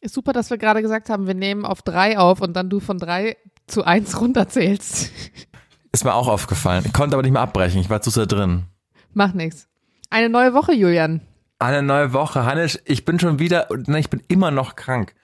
Ist 0.00 0.14
super, 0.14 0.32
dass 0.32 0.50
wir 0.50 0.58
gerade 0.58 0.82
gesagt 0.82 1.10
haben, 1.10 1.26
wir 1.26 1.34
nehmen 1.34 1.64
auf 1.64 1.82
drei 1.82 2.18
auf 2.18 2.40
und 2.40 2.54
dann 2.54 2.70
du 2.70 2.78
von 2.80 2.98
drei 2.98 3.36
zu 3.66 3.84
eins 3.84 4.20
runterzählst. 4.20 5.12
Ist 5.92 6.04
mir 6.04 6.14
auch 6.14 6.28
aufgefallen. 6.28 6.84
Ich 6.86 6.92
konnte 6.92 7.16
aber 7.16 7.22
nicht 7.22 7.32
mehr 7.32 7.42
abbrechen. 7.42 7.80
Ich 7.80 7.90
war 7.90 8.00
zu 8.02 8.10
sehr 8.10 8.26
drin. 8.26 8.64
Mach 9.14 9.32
nix. 9.32 9.68
Eine 10.10 10.28
neue 10.28 10.54
Woche, 10.54 10.72
Julian. 10.72 11.22
Eine 11.58 11.82
neue 11.82 12.12
Woche. 12.12 12.44
Hannes, 12.44 12.80
ich 12.84 13.04
bin 13.04 13.18
schon 13.18 13.38
wieder, 13.38 13.66
ne, 13.86 13.98
ich 13.98 14.10
bin 14.10 14.22
immer 14.28 14.50
noch 14.50 14.76
krank. 14.76 15.14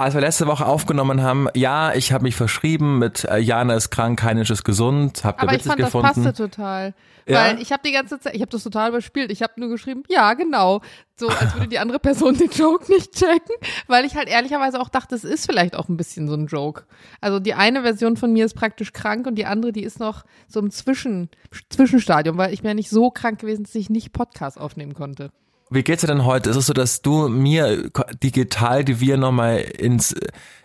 Als 0.00 0.14
wir 0.14 0.22
letzte 0.22 0.46
Woche 0.46 0.64
aufgenommen 0.64 1.20
haben, 1.20 1.48
ja, 1.54 1.92
ich 1.92 2.10
habe 2.10 2.22
mich 2.22 2.34
verschrieben 2.34 2.98
mit 2.98 3.26
äh, 3.26 3.36
Jana 3.36 3.74
ist 3.74 3.90
krank, 3.90 4.22
Heinisch 4.22 4.48
ist 4.48 4.64
gesund, 4.64 5.24
habt 5.24 5.40
ihr 5.40 5.42
Aber 5.42 5.52
ich 5.52 5.62
witzig 5.62 5.72
fand, 5.90 5.94
das 5.94 6.14
passte 6.14 6.32
total. 6.32 6.94
Ja? 7.26 7.44
Weil 7.44 7.60
ich 7.60 7.70
habe 7.70 7.82
die 7.84 7.92
ganze 7.92 8.18
Zeit, 8.18 8.34
ich 8.34 8.40
habe 8.40 8.50
das 8.50 8.62
total 8.62 8.88
überspielt. 8.88 9.30
Ich 9.30 9.42
habe 9.42 9.52
nur 9.56 9.68
geschrieben, 9.68 10.04
ja, 10.08 10.32
genau. 10.32 10.80
So, 11.16 11.28
als 11.28 11.54
würde 11.54 11.68
die 11.68 11.78
andere 11.78 11.98
Person 11.98 12.34
den 12.38 12.48
Joke 12.48 12.90
nicht 12.90 13.12
checken. 13.12 13.54
Weil 13.88 14.06
ich 14.06 14.16
halt 14.16 14.30
ehrlicherweise 14.30 14.80
auch 14.80 14.88
dachte, 14.88 15.14
es 15.14 15.24
ist 15.24 15.44
vielleicht 15.44 15.76
auch 15.76 15.90
ein 15.90 15.98
bisschen 15.98 16.28
so 16.28 16.34
ein 16.34 16.46
Joke. 16.46 16.84
Also 17.20 17.38
die 17.38 17.52
eine 17.52 17.82
Version 17.82 18.16
von 18.16 18.32
mir 18.32 18.46
ist 18.46 18.54
praktisch 18.54 18.94
krank 18.94 19.26
und 19.26 19.34
die 19.34 19.44
andere, 19.44 19.70
die 19.70 19.84
ist 19.84 20.00
noch 20.00 20.24
so 20.48 20.60
im 20.60 20.70
Zwischen, 20.70 21.28
Zwischenstadium, 21.68 22.38
weil 22.38 22.54
ich 22.54 22.62
mir 22.62 22.72
nicht 22.72 22.88
so 22.88 23.10
krank 23.10 23.40
gewesen, 23.40 23.64
dass 23.64 23.74
ich 23.74 23.90
nicht 23.90 24.14
Podcast 24.14 24.58
aufnehmen 24.58 24.94
konnte. 24.94 25.30
Wie 25.72 25.84
geht's 25.84 26.00
dir 26.00 26.08
denn 26.08 26.24
heute? 26.24 26.50
Ist 26.50 26.56
es 26.56 26.66
so, 26.66 26.72
dass 26.72 27.00
du 27.00 27.28
mir 27.28 27.90
digital 28.22 28.84
die 28.84 28.98
wir 29.00 29.16
nochmal 29.16 29.58
ins 29.58 30.14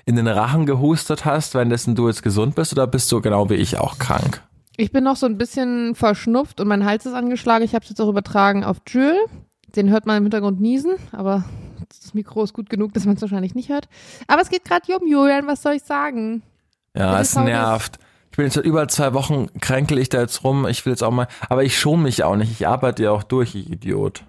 in 0.05 0.15
den 0.15 0.27
Rachen 0.27 0.65
gehustet 0.65 1.25
hast, 1.25 1.53
währenddessen 1.53 1.95
du 1.95 2.07
jetzt 2.07 2.23
gesund 2.23 2.55
bist, 2.55 2.73
oder 2.73 2.87
bist 2.87 3.11
du 3.11 3.21
genau 3.21 3.49
wie 3.49 3.55
ich 3.55 3.77
auch 3.77 3.97
krank? 3.97 4.41
Ich 4.77 4.91
bin 4.91 5.03
noch 5.03 5.15
so 5.15 5.25
ein 5.25 5.37
bisschen 5.37 5.95
verschnupft 5.95 6.59
und 6.59 6.67
mein 6.67 6.85
Hals 6.85 7.05
ist 7.05 7.13
angeschlagen. 7.13 7.63
Ich 7.63 7.73
habe 7.73 7.83
es 7.83 7.89
jetzt 7.89 8.01
auch 8.01 8.09
übertragen 8.09 8.63
auf 8.63 8.77
Jules. 8.87 9.17
Den 9.75 9.89
hört 9.89 10.05
man 10.05 10.17
im 10.17 10.23
Hintergrund 10.23 10.59
niesen, 10.59 10.95
aber 11.11 11.43
das 11.87 12.13
Mikro 12.13 12.43
ist 12.43 12.53
gut 12.53 12.69
genug, 12.69 12.93
dass 12.93 13.05
man 13.05 13.15
es 13.15 13.21
wahrscheinlich 13.21 13.55
nicht 13.55 13.69
hört. 13.69 13.87
Aber 14.27 14.41
es 14.41 14.49
geht 14.49 14.65
gerade 14.65 14.85
hier 14.85 15.01
um 15.01 15.07
Julian, 15.07 15.47
was 15.47 15.61
soll 15.61 15.73
ich 15.73 15.83
sagen? 15.83 16.43
Ja, 16.95 17.19
es 17.19 17.35
nervt. 17.35 17.99
Ich 18.31 18.37
bin 18.37 18.45
jetzt 18.45 18.55
seit 18.55 18.65
über 18.65 18.87
zwei 18.87 19.13
Wochen 19.13 19.47
kränkel 19.61 19.97
ich 19.97 20.09
da 20.09 20.21
jetzt 20.21 20.43
rum. 20.43 20.67
Ich 20.67 20.85
will 20.85 20.91
jetzt 20.91 21.03
auch 21.03 21.11
mal, 21.11 21.27
aber 21.47 21.63
ich 21.63 21.79
schone 21.79 22.03
mich 22.03 22.23
auch 22.23 22.35
nicht. 22.35 22.51
Ich 22.51 22.67
arbeite 22.67 23.03
ja 23.03 23.11
auch 23.11 23.23
durch, 23.23 23.55
ich 23.55 23.69
Idiot. 23.69 24.23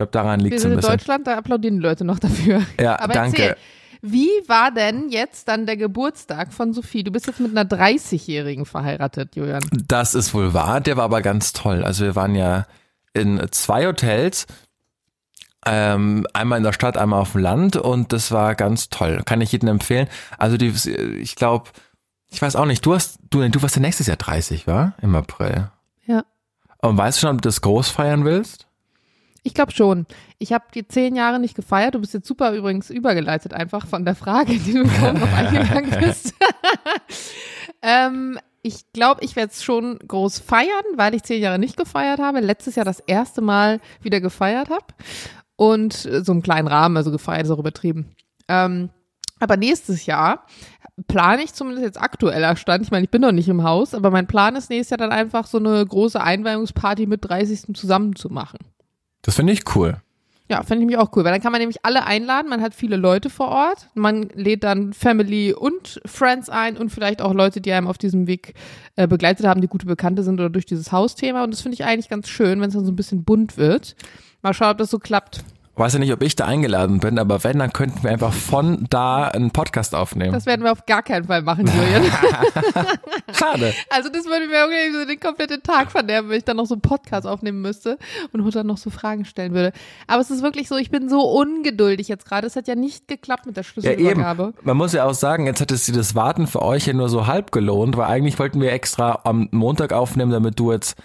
Glaube, 0.00 0.12
daran 0.12 0.40
liegt 0.40 0.52
Wir 0.52 0.56
es 0.56 0.62
sind 0.62 0.70
ein 0.70 0.72
in 0.72 0.80
bisschen. 0.80 0.96
Deutschland, 0.96 1.26
da 1.26 1.36
applaudieren 1.36 1.76
die 1.76 1.82
Leute 1.82 2.06
noch 2.06 2.18
dafür. 2.18 2.62
Ja, 2.80 2.98
Aber 3.00 3.12
danke. 3.12 3.42
erzähl, 3.42 3.56
wie 4.00 4.30
war 4.46 4.70
denn 4.70 5.10
jetzt 5.10 5.46
dann 5.46 5.66
der 5.66 5.76
Geburtstag 5.76 6.54
von 6.54 6.72
Sophie? 6.72 7.04
Du 7.04 7.12
bist 7.12 7.26
jetzt 7.26 7.38
mit 7.38 7.50
einer 7.50 7.68
30-Jährigen 7.68 8.64
verheiratet, 8.64 9.36
Julian. 9.36 9.62
Das 9.70 10.14
ist 10.14 10.32
wohl 10.32 10.54
wahr, 10.54 10.80
der 10.80 10.96
war 10.96 11.04
aber 11.04 11.20
ganz 11.20 11.52
toll. 11.52 11.84
Also 11.84 12.06
wir 12.06 12.16
waren 12.16 12.34
ja 12.34 12.66
in 13.12 13.46
zwei 13.50 13.86
Hotels, 13.86 14.46
ähm, 15.66 16.26
einmal 16.32 16.56
in 16.56 16.64
der 16.64 16.72
Stadt, 16.72 16.96
einmal 16.96 17.20
auf 17.20 17.32
dem 17.32 17.42
Land 17.42 17.76
und 17.76 18.14
das 18.14 18.32
war 18.32 18.54
ganz 18.54 18.88
toll. 18.88 19.20
Kann 19.26 19.42
ich 19.42 19.52
jedem 19.52 19.68
empfehlen. 19.68 20.08
Also 20.38 20.56
die, 20.56 20.72
ich 21.20 21.34
glaube, 21.34 21.68
ich 22.30 22.40
weiß 22.40 22.56
auch 22.56 22.64
nicht, 22.64 22.86
du 22.86 22.94
hast, 22.94 23.18
du, 23.28 23.46
du 23.46 23.60
warst 23.60 23.76
ja 23.76 23.82
nächstes 23.82 24.06
Jahr 24.06 24.16
30, 24.16 24.66
war? 24.66 24.94
Im 25.02 25.14
April. 25.14 25.70
Ja. 26.06 26.24
Und 26.78 26.96
weißt 26.96 27.18
du 27.18 27.26
schon, 27.26 27.36
ob 27.36 27.42
du 27.42 27.48
das 27.48 27.60
groß 27.60 27.90
feiern 27.90 28.24
willst? 28.24 28.66
Ich 29.42 29.54
glaube 29.54 29.72
schon. 29.72 30.06
Ich 30.38 30.52
habe 30.52 30.64
die 30.74 30.86
zehn 30.86 31.16
Jahre 31.16 31.40
nicht 31.40 31.54
gefeiert. 31.54 31.94
Du 31.94 32.00
bist 32.00 32.14
jetzt 32.14 32.26
super 32.26 32.52
übrigens 32.52 32.90
übergeleitet 32.90 33.54
einfach 33.54 33.86
von 33.86 34.04
der 34.04 34.14
Frage, 34.14 34.58
die 34.58 34.72
du 34.74 34.84
kaum 34.84 35.18
noch 35.18 35.32
eingegangen 35.32 35.90
bist. 36.00 36.34
ähm, 37.82 38.38
ich 38.62 38.92
glaube, 38.92 39.24
ich 39.24 39.36
werde 39.36 39.52
es 39.52 39.64
schon 39.64 39.98
groß 40.06 40.38
feiern, 40.40 40.68
weil 40.96 41.14
ich 41.14 41.22
zehn 41.22 41.40
Jahre 41.40 41.58
nicht 41.58 41.76
gefeiert 41.76 42.20
habe. 42.20 42.40
Letztes 42.40 42.76
Jahr 42.76 42.84
das 42.84 43.00
erste 43.00 43.40
Mal 43.40 43.80
wieder 44.02 44.20
gefeiert 44.20 44.68
habe. 44.68 44.86
Und 45.56 45.92
so 45.94 46.32
im 46.32 46.42
kleinen 46.42 46.68
Rahmen, 46.68 46.96
also 46.96 47.10
gefeiert 47.10 47.44
ist 47.44 47.50
auch 47.50 47.58
übertrieben. 47.58 48.14
Ähm, 48.48 48.90
aber 49.38 49.56
nächstes 49.56 50.06
Jahr 50.06 50.46
plane 51.06 51.42
ich 51.42 51.54
zumindest 51.54 51.84
jetzt 51.84 52.00
aktueller 52.00 52.56
Stand. 52.56 52.84
Ich 52.84 52.90
meine, 52.90 53.04
ich 53.04 53.10
bin 53.10 53.22
noch 53.22 53.32
nicht 53.32 53.48
im 53.48 53.62
Haus, 53.62 53.94
aber 53.94 54.10
mein 54.10 54.26
Plan 54.26 54.56
ist 54.56 54.70
nächstes 54.70 54.90
Jahr 54.90 54.98
dann 54.98 55.12
einfach 55.12 55.46
so 55.46 55.58
eine 55.58 55.84
große 55.84 56.20
Einweihungsparty 56.20 57.06
mit 57.06 57.24
30. 57.26 57.74
zusammen 57.74 58.14
zu 58.16 58.28
machen. 58.28 58.58
Das 59.22 59.36
finde 59.36 59.52
ich 59.52 59.62
cool. 59.74 60.00
Ja, 60.50 60.64
fände 60.64 60.82
ich 60.82 60.86
mich 60.88 60.98
auch 60.98 61.14
cool, 61.14 61.22
weil 61.22 61.30
dann 61.30 61.40
kann 61.40 61.52
man 61.52 61.60
nämlich 61.60 61.84
alle 61.84 62.04
einladen. 62.06 62.48
Man 62.48 62.60
hat 62.60 62.74
viele 62.74 62.96
Leute 62.96 63.30
vor 63.30 63.48
Ort. 63.48 63.88
Man 63.94 64.30
lädt 64.34 64.64
dann 64.64 64.92
Family 64.92 65.54
und 65.54 66.00
Friends 66.04 66.50
ein 66.50 66.76
und 66.76 66.90
vielleicht 66.90 67.22
auch 67.22 67.32
Leute, 67.32 67.60
die 67.60 67.72
einem 67.72 67.86
auf 67.86 67.98
diesem 67.98 68.26
Weg 68.26 68.54
äh, 68.96 69.06
begleitet 69.06 69.46
haben, 69.46 69.60
die 69.60 69.68
gute 69.68 69.86
Bekannte 69.86 70.24
sind 70.24 70.40
oder 70.40 70.50
durch 70.50 70.66
dieses 70.66 70.90
Hausthema. 70.90 71.44
Und 71.44 71.52
das 71.52 71.60
finde 71.60 71.74
ich 71.74 71.84
eigentlich 71.84 72.08
ganz 72.08 72.28
schön, 72.28 72.60
wenn 72.60 72.66
es 72.66 72.74
dann 72.74 72.84
so 72.84 72.90
ein 72.90 72.96
bisschen 72.96 73.22
bunt 73.22 73.58
wird. 73.58 73.94
Mal 74.42 74.52
schauen, 74.52 74.72
ob 74.72 74.78
das 74.78 74.90
so 74.90 74.98
klappt. 74.98 75.44
Weiß 75.80 75.94
ja 75.94 75.98
nicht, 75.98 76.12
ob 76.12 76.22
ich 76.22 76.36
da 76.36 76.44
eingeladen 76.44 77.00
bin, 77.00 77.18
aber 77.18 77.42
wenn, 77.42 77.58
dann 77.58 77.72
könnten 77.72 78.02
wir 78.02 78.10
einfach 78.10 78.34
von 78.34 78.86
da 78.90 79.28
einen 79.28 79.50
Podcast 79.50 79.94
aufnehmen. 79.94 80.34
Das 80.34 80.44
werden 80.44 80.62
wir 80.62 80.72
auf 80.72 80.84
gar 80.84 81.02
keinen 81.02 81.24
Fall 81.24 81.40
machen, 81.40 81.66
Julian. 81.66 82.04
Schade. 83.32 83.72
Also 83.88 84.10
das 84.10 84.26
würde 84.26 84.46
mir 84.46 84.56
irgendwie 84.56 84.98
so 84.98 85.06
den 85.06 85.18
kompletten 85.18 85.62
Tag 85.62 85.90
verderben, 85.90 86.28
wenn 86.28 86.36
ich 86.36 86.44
dann 86.44 86.58
noch 86.58 86.66
so 86.66 86.74
einen 86.74 86.82
Podcast 86.82 87.26
aufnehmen 87.26 87.62
müsste 87.62 87.96
und 88.30 88.54
dann 88.54 88.66
noch 88.66 88.76
so 88.76 88.90
Fragen 88.90 89.24
stellen 89.24 89.54
würde. 89.54 89.72
Aber 90.06 90.20
es 90.20 90.30
ist 90.30 90.42
wirklich 90.42 90.68
so, 90.68 90.76
ich 90.76 90.90
bin 90.90 91.08
so 91.08 91.22
ungeduldig 91.22 92.08
jetzt 92.08 92.26
gerade. 92.26 92.46
Es 92.46 92.56
hat 92.56 92.68
ja 92.68 92.74
nicht 92.74 93.08
geklappt 93.08 93.46
mit 93.46 93.56
der 93.56 93.64
Ja, 93.76 93.92
eben. 93.92 94.00
Schlüsselübergabe. 94.00 94.52
Man 94.60 94.76
muss 94.76 94.92
ja 94.92 95.06
auch 95.06 95.14
sagen, 95.14 95.46
jetzt 95.46 95.62
hat 95.62 95.72
es 95.72 95.86
das 95.86 96.14
Warten 96.14 96.46
für 96.46 96.60
euch 96.60 96.88
ja 96.88 96.92
nur 96.92 97.08
so 97.08 97.26
halb 97.26 97.52
gelohnt, 97.52 97.96
weil 97.96 98.04
eigentlich 98.04 98.38
wollten 98.38 98.60
wir 98.60 98.70
extra 98.72 99.20
am 99.24 99.48
Montag 99.50 99.94
aufnehmen, 99.94 100.30
damit 100.30 100.60
du 100.60 100.72
jetzt 100.72 100.98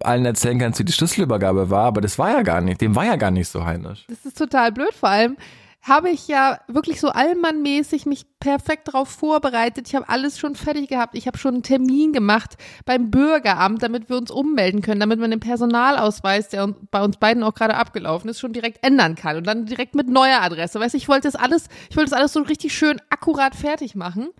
allen 0.00 0.24
erzählen 0.24 0.58
kannst, 0.58 0.78
wie 0.78 0.84
die 0.84 0.92
Schlüsselübergabe 0.92 1.70
war, 1.70 1.84
aber 1.86 2.00
das 2.00 2.18
war 2.18 2.30
ja 2.30 2.42
gar 2.42 2.60
nicht, 2.60 2.80
dem 2.80 2.94
war 2.94 3.04
ja 3.04 3.16
gar 3.16 3.30
nicht 3.30 3.48
so 3.48 3.64
heimisch. 3.64 4.04
Das 4.08 4.24
ist 4.24 4.38
total 4.38 4.72
blöd. 4.72 4.92
Vor 4.94 5.08
allem 5.08 5.36
habe 5.82 6.10
ich 6.10 6.28
ja 6.28 6.60
wirklich 6.68 7.00
so 7.00 7.08
allmannmäßig 7.08 8.06
mich 8.06 8.31
perfekt 8.42 8.88
darauf 8.88 9.08
vorbereitet. 9.08 9.86
Ich 9.86 9.94
habe 9.94 10.08
alles 10.08 10.36
schon 10.36 10.56
fertig 10.56 10.88
gehabt. 10.88 11.14
Ich 11.14 11.28
habe 11.28 11.38
schon 11.38 11.54
einen 11.54 11.62
Termin 11.62 12.12
gemacht 12.12 12.56
beim 12.84 13.08
Bürgeramt, 13.08 13.84
damit 13.84 14.08
wir 14.08 14.16
uns 14.16 14.32
ummelden 14.32 14.82
können, 14.82 14.98
damit 14.98 15.20
man 15.20 15.30
den 15.30 15.38
Personalausweis, 15.38 16.48
der 16.48 16.74
bei 16.90 17.04
uns 17.04 17.18
beiden 17.18 17.44
auch 17.44 17.54
gerade 17.54 17.76
abgelaufen 17.76 18.28
ist, 18.28 18.40
schon 18.40 18.52
direkt 18.52 18.84
ändern 18.84 19.14
kann 19.14 19.36
und 19.36 19.46
dann 19.46 19.66
direkt 19.66 19.94
mit 19.94 20.08
neuer 20.08 20.40
Adresse. 20.42 20.80
Weißt 20.80 20.96
ich 20.96 21.08
wollte 21.08 21.28
das 21.28 21.36
alles, 21.36 21.68
ich 21.88 21.96
wollte 21.96 22.10
das 22.10 22.18
alles 22.18 22.32
so 22.32 22.40
richtig 22.40 22.74
schön 22.74 23.00
akkurat 23.10 23.54
fertig 23.54 23.94
machen. 23.94 24.30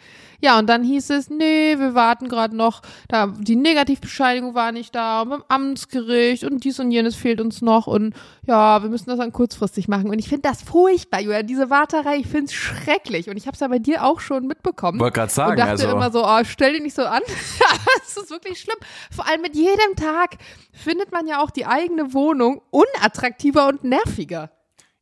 Ja, 0.41 0.59
und 0.59 0.69
dann 0.69 0.83
hieß 0.83 1.11
es, 1.11 1.31
nee, 1.31 1.79
wir 1.79 1.95
warten 1.95 2.29
gerade 2.29 2.57
noch, 2.57 2.83
da 3.07 3.29
die 3.29 3.55
Negativbescheinigung 3.55 4.57
war 4.57 4.73
nicht 4.73 4.93
da, 4.93 5.23
und 5.23 5.29
beim 5.29 5.45
Amtsgericht 5.47 6.43
und 6.43 6.65
dies 6.65 6.81
und 6.81 6.91
jenes 6.91 7.15
fehlt 7.15 7.41
uns 7.41 7.63
noch 7.63 7.87
und 7.87 8.15
ja, 8.45 8.83
wir 8.83 8.91
müssen 8.91 9.09
das 9.09 9.19
dann 9.19 9.31
kurzfristig 9.31 9.87
machen. 9.87 10.11
Und 10.11 10.19
ich 10.19 10.29
finde 10.29 10.49
das 10.49 10.63
furchtbar, 10.63 11.21
Julia, 11.21 11.45
diese 11.45 11.71
Warterei, 11.71 12.17
ich 12.17 12.27
finde 12.27 12.47
es 12.47 12.55
schrecklich. 12.55 13.29
Und 13.29 13.37
ich 13.37 13.47
habe 13.47 13.55
es 13.55 13.61
ja 13.61 13.69
bei 13.69 13.79
dir 13.79 13.92
auch 13.99 14.21
schon 14.21 14.47
mitbekommen. 14.47 15.01
Wollte 15.01 15.21
gerade 15.21 15.33
sagen, 15.33 15.51
und 15.53 15.59
dachte 15.59 15.71
also 15.71 15.89
immer 15.91 16.11
so, 16.11 16.25
oh, 16.25 16.45
stell 16.45 16.73
dich 16.73 16.83
nicht 16.83 16.97
so 16.97 17.03
an. 17.03 17.23
das 17.99 18.17
ist 18.17 18.31
wirklich 18.31 18.61
schlimm. 18.61 18.79
Vor 19.11 19.29
allem 19.29 19.43
mit 19.43 19.55
jedem 19.55 19.97
Tag 19.97 20.39
findet 20.73 21.13
man 21.13 21.27
ja 21.27 21.43
auch 21.43 21.51
die 21.51 21.67
eigene 21.67 22.15
Wohnung 22.15 22.63
unattraktiver 22.71 23.69
und 23.69 23.85
nerviger. 23.85 24.51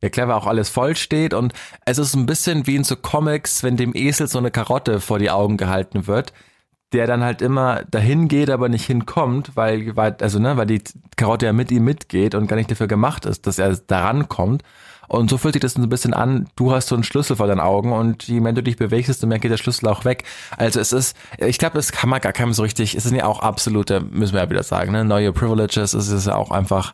ja 0.01 0.09
klar, 0.09 0.27
weil 0.27 0.35
auch 0.35 0.47
alles 0.47 0.69
voll 0.69 0.95
steht 0.95 1.33
und 1.33 1.53
es 1.85 1.97
ist 1.97 2.15
ein 2.15 2.25
bisschen 2.25 2.67
wie 2.67 2.75
in 2.75 2.83
so 2.83 2.95
Comics, 2.95 3.63
wenn 3.63 3.77
dem 3.77 3.95
Esel 3.95 4.27
so 4.27 4.39
eine 4.39 4.51
Karotte 4.51 4.99
vor 4.99 5.19
die 5.19 5.31
Augen 5.31 5.57
gehalten 5.57 6.07
wird, 6.07 6.33
der 6.93 7.07
dann 7.07 7.23
halt 7.23 7.41
immer 7.41 7.83
dahin 7.85 8.27
geht, 8.27 8.49
aber 8.49 8.67
nicht 8.67 8.85
hinkommt, 8.85 9.55
weil, 9.55 9.95
weil 9.95 10.17
also 10.21 10.39
ne, 10.39 10.57
weil 10.57 10.67
die 10.67 10.81
Karotte 11.15 11.45
ja 11.45 11.53
mit 11.53 11.71
ihm 11.71 11.85
mitgeht 11.85 12.35
und 12.35 12.47
gar 12.47 12.57
nicht 12.57 12.71
dafür 12.71 12.87
gemacht 12.87 13.25
ist, 13.25 13.47
dass 13.47 13.59
er 13.59 13.75
daran 13.75 14.27
kommt. 14.27 14.63
Und 15.11 15.29
so 15.29 15.37
fühlt 15.37 15.55
sich 15.55 15.61
das 15.61 15.73
so 15.73 15.81
ein 15.81 15.89
bisschen 15.89 16.13
an, 16.13 16.47
du 16.55 16.71
hast 16.71 16.87
so 16.87 16.95
einen 16.95 17.03
Schlüssel 17.03 17.35
vor 17.35 17.45
deinen 17.45 17.59
Augen 17.59 17.91
und 17.91 18.29
je 18.29 18.39
mehr 18.39 18.53
du 18.53 18.63
dich 18.63 18.77
bewegst, 18.77 19.09
desto 19.09 19.27
mehr 19.27 19.39
geht 19.39 19.51
der 19.51 19.57
Schlüssel 19.57 19.89
auch 19.89 20.05
weg. 20.05 20.23
Also 20.55 20.79
es 20.79 20.93
ist, 20.93 21.17
ich 21.37 21.57
glaube, 21.57 21.75
das 21.75 21.91
kann 21.91 22.09
man 22.09 22.21
gar 22.21 22.31
keinem 22.31 22.53
so 22.53 22.63
richtig, 22.63 22.95
es 22.95 23.03
sind 23.03 23.17
ja 23.17 23.25
auch 23.25 23.41
absolute, 23.41 23.99
müssen 23.99 24.35
wir 24.35 24.43
ja 24.43 24.49
wieder 24.49 24.63
sagen, 24.63 24.93
ne, 24.93 25.03
neue 25.03 25.33
Privileges, 25.33 25.93
es 25.93 26.07
ist 26.07 26.27
ja 26.27 26.35
auch 26.35 26.49
einfach, 26.49 26.93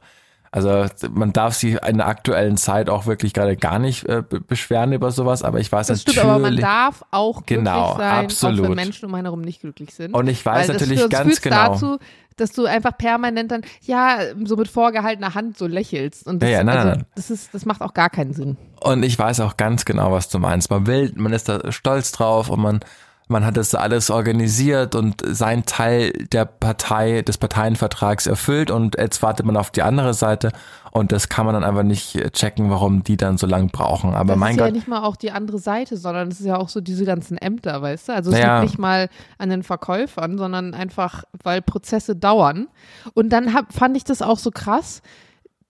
also 0.52 0.86
man 1.12 1.34
darf 1.34 1.54
sich 1.56 1.82
in 1.86 1.98
der 1.98 2.08
aktuellen 2.08 2.58
Zeit 2.58 2.90
auch 2.90 3.06
wirklich 3.06 3.34
gerade 3.34 3.56
gar 3.58 3.80
nicht 3.80 4.06
äh, 4.06 4.24
be- 4.28 4.40
beschweren 4.42 4.94
über 4.94 5.12
sowas, 5.12 5.44
aber 5.44 5.60
ich 5.60 5.72
weiß 5.72 5.88
Das 5.88 6.00
natürlich, 6.00 6.20
stimmt, 6.20 6.32
aber 6.32 6.40
man 6.40 6.58
darf 6.58 7.04
auch 7.12 7.46
glücklich 7.46 7.58
Genau, 7.66 7.98
sein, 7.98 8.12
auch 8.20 8.24
absolut. 8.24 8.64
wenn 8.70 8.76
Menschen 8.76 9.06
um 9.06 9.14
einen 9.16 9.26
herum 9.26 9.42
nicht 9.42 9.62
glücklich 9.62 9.94
sind. 9.94 10.14
Und 10.14 10.28
ich 10.28 10.46
weiß 10.46 10.68
natürlich 10.70 11.08
ganz 11.10 11.30
führt 11.30 11.42
genau. 11.42 11.74
dazu, 11.74 11.98
dass 12.38 12.52
du 12.52 12.66
einfach 12.66 12.96
permanent 12.98 13.52
dann, 13.52 13.62
ja, 13.82 14.20
so 14.46 14.56
mit 14.56 14.68
vorgehaltener 14.68 15.34
Hand 15.34 15.58
so 15.58 15.66
lächelst. 15.66 16.28
Und 16.28 16.44
das, 16.44 16.50
Ja, 16.52 16.58
ja, 16.58 16.64
nein, 16.64 16.78
also, 16.78 16.88
nein, 16.90 16.98
nein. 17.00 17.08
das 17.16 17.32
ist, 17.32 17.54
das 17.54 17.66
macht 17.66 17.82
auch 17.82 17.94
gar 17.96 18.10
keinen 18.12 18.34
Sinn. 18.34 18.58
Und 18.80 19.02
ich 19.04 19.18
weiß 19.18 19.40
auch 19.40 19.58
ganz 19.58 19.86
genau, 19.86 20.12
was 20.12 20.30
du 20.30 20.38
meinst. 20.38 20.70
Man 20.70 20.86
will, 20.86 21.12
man 21.16 21.34
ist 21.34 21.50
da 21.50 21.72
stolz 21.72 22.12
drauf 22.12 22.50
und 22.50 22.60
man, 22.62 22.80
man 23.28 23.46
hat 23.46 23.58
das 23.58 23.76
alles 23.76 24.10
organisiert 24.10 24.96
und 24.96 25.22
sein 25.26 25.66
Teil 25.66 26.12
der 26.32 26.46
Partei, 26.46 27.22
des 27.22 27.38
Parteienvertrags 27.38 28.26
erfüllt 28.26 28.72
und 28.72 28.98
jetzt 28.98 29.22
wartet 29.22 29.46
man 29.46 29.58
auf 29.58 29.70
die 29.72 29.82
andere 29.82 30.14
Seite 30.14 30.52
und 30.92 31.12
das 31.12 31.28
kann 31.28 31.46
man 31.46 31.54
dann 31.54 31.64
einfach 31.64 31.84
nicht 31.84 32.14
checken, 32.34 32.70
warum 32.70 33.04
die 33.04 33.18
dann 33.18 33.38
so 33.38 33.46
lang 33.46 33.70
brauchen. 33.70 34.14
Aber 34.14 34.34
das 34.34 34.40
mein 34.40 34.52
ist 34.52 34.58
Gott, 34.58 34.68
ja 34.68 34.74
nicht 34.74 34.88
mal 34.88 35.04
auch 35.04 35.18
die 35.18 35.32
andere 35.32 35.60
Seite, 35.60 35.98
sondern 35.98 36.30
es 36.30 36.40
ist 36.40 36.46
ja 36.46 36.58
auch 36.58 36.70
so 36.70 36.80
diese 36.80 37.06
ganzen 37.06 37.38
Ämter, 37.38 37.82
weißt 37.82 38.10
du? 38.10 38.14
Also 38.14 38.32
es 38.32 38.38
Naja. 38.38 38.62
liegt 38.62 38.72
nicht 38.72 38.80
mal 38.80 39.10
an 39.38 39.50
den 39.50 39.64
Verkäufern, 39.64 40.38
sondern 40.38 40.74
einfach, 40.74 41.24
weil 41.44 41.62
Prozesse 41.62 42.16
dauern. 42.16 42.68
Und 43.14 43.30
dann 43.30 43.54
hab, 43.54 43.74
fand 43.74 43.98
ich 43.98 44.06
das 44.06 44.22
auch 44.22 44.40
so 44.40 44.52
krass. 44.52 45.02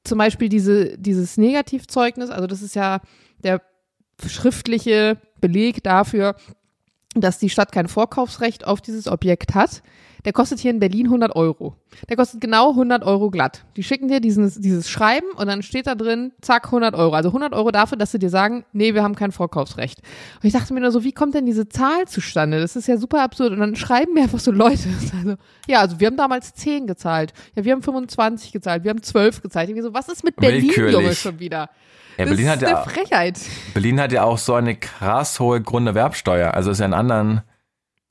Zum 0.03 0.19
Beispiel 0.19 0.47
diese, 0.49 0.97
dieses 0.97 1.37
Negativzeugnis, 1.37 2.29
also 2.29 2.47
das 2.47 2.61
ist 2.61 2.75
ja 2.75 2.99
der 3.43 3.61
schriftliche 4.25 5.17
Beleg 5.41 5.83
dafür, 5.83 6.35
dass 7.15 7.39
die 7.39 7.49
Stadt 7.49 7.71
kein 7.71 7.87
Vorkaufsrecht 7.87 8.65
auf 8.65 8.81
dieses 8.81 9.07
Objekt 9.07 9.55
hat. 9.55 9.81
Der 10.25 10.33
kostet 10.33 10.59
hier 10.59 10.71
in 10.71 10.79
Berlin 10.79 11.05
100 11.05 11.35
Euro. 11.35 11.75
Der 12.09 12.17
kostet 12.17 12.41
genau 12.41 12.71
100 12.71 13.03
Euro 13.03 13.29
glatt. 13.29 13.63
Die 13.77 13.83
schicken 13.83 14.09
dir 14.09 14.19
dieses, 14.19 14.59
dieses 14.59 14.89
Schreiben 14.89 15.27
und 15.37 15.47
dann 15.47 15.63
steht 15.63 15.87
da 15.87 15.95
drin, 15.95 16.33
zack, 16.41 16.65
100 16.65 16.95
Euro. 16.95 17.13
Also 17.13 17.29
100 17.29 17.53
Euro 17.53 17.71
dafür, 17.71 17.97
dass 17.97 18.11
sie 18.11 18.19
dir 18.19 18.29
sagen, 18.29 18.65
nee, 18.73 18.93
wir 18.93 19.03
haben 19.03 19.15
kein 19.15 19.31
Vorkaufsrecht. 19.31 20.01
Und 20.35 20.45
ich 20.45 20.53
dachte 20.53 20.73
mir 20.73 20.81
nur 20.81 20.91
so, 20.91 21.03
wie 21.05 21.13
kommt 21.13 21.33
denn 21.33 21.45
diese 21.45 21.69
Zahl 21.69 22.07
zustande? 22.07 22.59
Das 22.59 22.75
ist 22.75 22.87
ja 22.87 22.97
super 22.97 23.21
absurd. 23.21 23.53
Und 23.53 23.59
dann 23.59 23.75
schreiben 23.77 24.15
mir 24.15 24.23
einfach 24.23 24.39
so 24.39 24.51
Leute. 24.51 24.89
Also, 25.17 25.35
ja, 25.67 25.79
also 25.79 25.99
wir 25.99 26.07
haben 26.07 26.17
damals 26.17 26.53
10 26.53 26.87
gezahlt. 26.87 27.33
Ja, 27.55 27.63
wir 27.63 27.71
haben 27.71 27.81
25 27.81 28.51
gezahlt. 28.51 28.83
Wir 28.83 28.89
haben 28.89 29.01
12 29.01 29.41
gezahlt. 29.41 29.69
Ich 29.69 29.81
so, 29.81 29.93
was 29.93 30.09
ist 30.09 30.23
mit 30.23 30.35
Berlin. 30.35 30.71
Junge, 30.75 31.15
schon 31.15 31.39
wieder? 31.39 31.69
Ja, 32.17 32.25
das 32.25 32.29
Berlin 32.29 32.45
ist 32.45 32.51
hat 32.51 32.61
ja 32.61 32.67
eine 32.69 32.79
auch- 32.81 32.89
Frechheit. 32.89 33.39
Berlin 33.73 33.99
hat 34.01 34.11
ja 34.11 34.23
auch 34.23 34.37
so 34.37 34.53
eine 34.55 34.75
krass 34.75 35.39
hohe 35.39 35.61
Grunderwerbsteuer. 35.61 36.53
Also 36.53 36.71
ist 36.71 36.79
ja 36.79 36.85
in 36.85 36.93
anderen, 36.93 37.41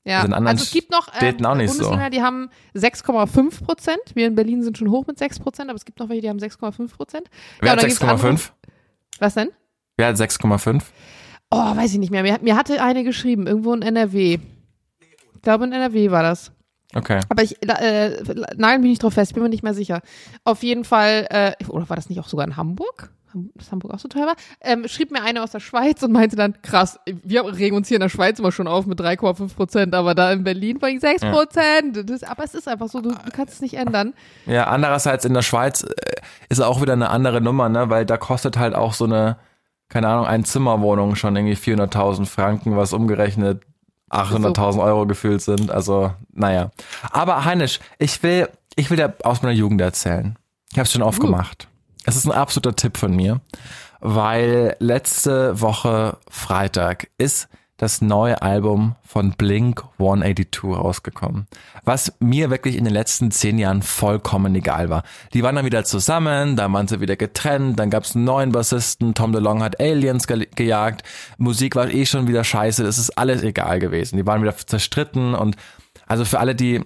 Ja, 0.05 0.17
Also 0.17 0.27
in 0.27 0.33
anderen 0.33 0.55
also 0.57 0.63
es 0.63 0.71
gibt 0.71 0.91
noch 0.91 1.07
ähm, 1.09 1.13
Städten 1.17 1.45
auch 1.45 1.55
nicht 1.55 1.73
so. 1.73 1.93
Die 2.13 2.21
haben 2.21 2.49
6,5 2.73 3.63
Prozent. 3.65 3.99
Wir 4.13 4.27
in 4.27 4.35
Berlin 4.35 4.63
sind 4.63 4.77
schon 4.77 4.89
hoch 4.89 5.05
mit 5.07 5.19
6 5.19 5.39
Prozent, 5.39 5.69
aber 5.69 5.75
es 5.75 5.83
gibt 5.83 5.99
noch 5.99 6.07
welche, 6.07 6.21
die 6.21 6.29
haben 6.29 6.39
6,5 6.39 6.95
Prozent. 6.95 7.29
wer 7.59 7.71
und 7.73 7.77
hat 7.77 7.83
dann 7.83 7.89
gibt's 7.89 8.01
andere- 8.01 8.29
6,5? 8.29 8.51
Was 9.19 9.33
denn? 9.33 9.49
Wer 9.97 10.07
hat 10.07 10.15
6,5? 10.15 10.83
Oh, 11.51 11.75
weiß 11.75 11.91
ich 11.91 11.97
nicht 11.99 12.11
mehr. 12.11 12.23
Mir, 12.23 12.37
mir 12.41 12.55
hatte 12.55 12.81
eine 12.81 13.03
geschrieben, 13.03 13.47
irgendwo 13.47 13.73
in 13.73 13.81
NRW. 13.81 14.37
Ich 15.35 15.41
glaube, 15.41 15.65
in 15.65 15.71
NRW 15.73 16.11
war 16.11 16.23
das. 16.23 16.51
Okay. 16.95 17.19
Aber 17.29 17.43
ich 17.43 17.61
äh, 17.67 18.23
nagel 18.55 18.79
mich 18.79 18.89
nicht 18.91 19.03
drauf 19.03 19.13
fest, 19.15 19.33
bin 19.33 19.43
mir 19.43 19.49
nicht 19.49 19.63
mehr 19.63 19.73
sicher. 19.73 20.01
Auf 20.45 20.63
jeden 20.63 20.85
Fall, 20.85 21.27
äh, 21.29 21.65
oder 21.67 21.89
war 21.89 21.95
das 21.97 22.09
nicht 22.09 22.19
auch 22.21 22.27
sogar 22.29 22.45
in 22.47 22.55
Hamburg? 22.55 23.11
Dass 23.55 23.71
Hamburg 23.71 23.93
auch 23.93 23.99
so 23.99 24.07
teuer 24.07 24.25
war? 24.27 24.35
Ähm, 24.61 24.87
schrieb 24.87 25.11
mir 25.11 25.21
eine 25.23 25.41
aus 25.43 25.51
der 25.51 25.59
Schweiz 25.59 26.01
und 26.03 26.11
meinte 26.11 26.35
dann, 26.35 26.61
krass, 26.61 26.99
wir 27.23 27.45
regen 27.45 27.75
uns 27.75 27.87
hier 27.87 27.95
in 27.97 28.01
der 28.01 28.09
Schweiz 28.09 28.39
immer 28.39 28.51
schon 28.51 28.67
auf 28.67 28.85
mit 28.85 28.99
3,5 28.99 29.55
Prozent, 29.55 29.95
aber 29.95 30.15
da 30.15 30.31
in 30.31 30.43
Berlin 30.43 30.81
war 30.81 30.89
ich 30.89 30.99
6 30.99 31.21
Prozent. 31.21 32.09
Das- 32.09 32.23
Aber 32.23 32.43
es 32.43 32.53
ist 32.55 32.67
einfach 32.67 32.87
so, 32.89 33.01
du, 33.01 33.09
du 33.09 33.31
kannst 33.33 33.53
es 33.55 33.61
nicht 33.61 33.75
ändern. 33.75 34.13
Ja, 34.45 34.65
andererseits 34.67 35.25
in 35.25 35.33
der 35.33 35.41
Schweiz 35.41 35.83
äh, 35.83 35.87
ist 36.49 36.61
auch 36.61 36.81
wieder 36.81 36.93
eine 36.93 37.09
andere 37.09 37.41
Nummer, 37.41 37.69
ne? 37.69 37.89
Weil 37.89 38.05
da 38.05 38.17
kostet 38.17 38.57
halt 38.57 38.75
auch 38.75 38.93
so 38.93 39.05
eine, 39.05 39.37
keine 39.89 40.07
Ahnung, 40.09 40.25
eine 40.25 40.43
Zimmerwohnung 40.43 41.15
schon 41.15 41.35
irgendwie 41.35 41.55
400.000 41.55 42.25
Franken, 42.25 42.75
was 42.75 42.93
umgerechnet 42.93 43.63
800.000 44.09 44.81
Euro 44.83 45.05
gefühlt 45.05 45.41
sind. 45.41 45.69
Also, 45.71 46.11
naja. 46.31 46.71
Aber 47.11 47.43
Heinisch, 47.45 47.79
ich 47.99 48.21
will, 48.23 48.47
ich 48.75 48.89
will 48.89 48.97
dir 48.97 49.13
aus 49.23 49.41
meiner 49.41 49.53
Jugend 49.53 49.81
erzählen. 49.81 50.37
Ich 50.71 50.77
habe 50.77 50.85
es 50.85 50.91
schon 50.91 51.01
oft 51.01 51.19
Uh. 51.19 51.25
gemacht. 51.25 51.67
Es 52.07 52.15
ist 52.15 52.25
ein 52.25 52.31
absoluter 52.31 52.73
Tipp 52.73 52.95
von 52.95 53.13
mir, 53.13 53.41
weil 53.99 54.77
letzte 54.79 55.59
Woche 55.59 56.17
Freitag 56.29 57.09
ist 57.17 57.49
das 57.75 58.01
neue 58.01 58.41
Album 58.41 58.95
von 59.03 59.33
Blink 59.33 59.83
182 59.99 60.63
rausgekommen. 60.63 61.47
Was 61.83 62.13
mir 62.21 62.49
wirklich 62.49 62.77
in 62.77 62.85
den 62.85 62.93
letzten 62.93 63.29
zehn 63.29 63.59
Jahren 63.59 63.81
vollkommen 63.81 64.55
egal 64.55 64.89
war. 64.89 65.03
Die 65.33 65.43
waren 65.43 65.57
dann 65.57 65.65
wieder 65.65 65.83
zusammen, 65.83 66.55
dann 66.55 66.71
waren 66.71 66.87
sie 66.87 67.01
wieder 67.01 67.17
getrennt, 67.17 67.77
dann 67.77 67.89
gab 67.89 68.05
es 68.05 68.15
einen 68.15 68.23
neuen 68.23 68.53
Bassisten, 68.53 69.13
Tom 69.13 69.33
DeLonge 69.33 69.65
hat 69.65 69.81
Aliens 69.81 70.27
ge 70.27 70.47
gejagt, 70.55 71.03
Musik 71.37 71.75
war 71.75 71.89
eh 71.89 72.05
schon 72.05 72.29
wieder 72.29 72.45
scheiße, 72.45 72.83
das 72.83 72.97
ist 72.97 73.17
alles 73.17 73.43
egal 73.43 73.79
gewesen. 73.79 74.15
Die 74.15 74.25
waren 74.25 74.41
wieder 74.41 74.55
zerstritten 74.55 75.35
und 75.35 75.57
also 76.07 76.23
für 76.23 76.39
alle, 76.39 76.55
die 76.55 76.81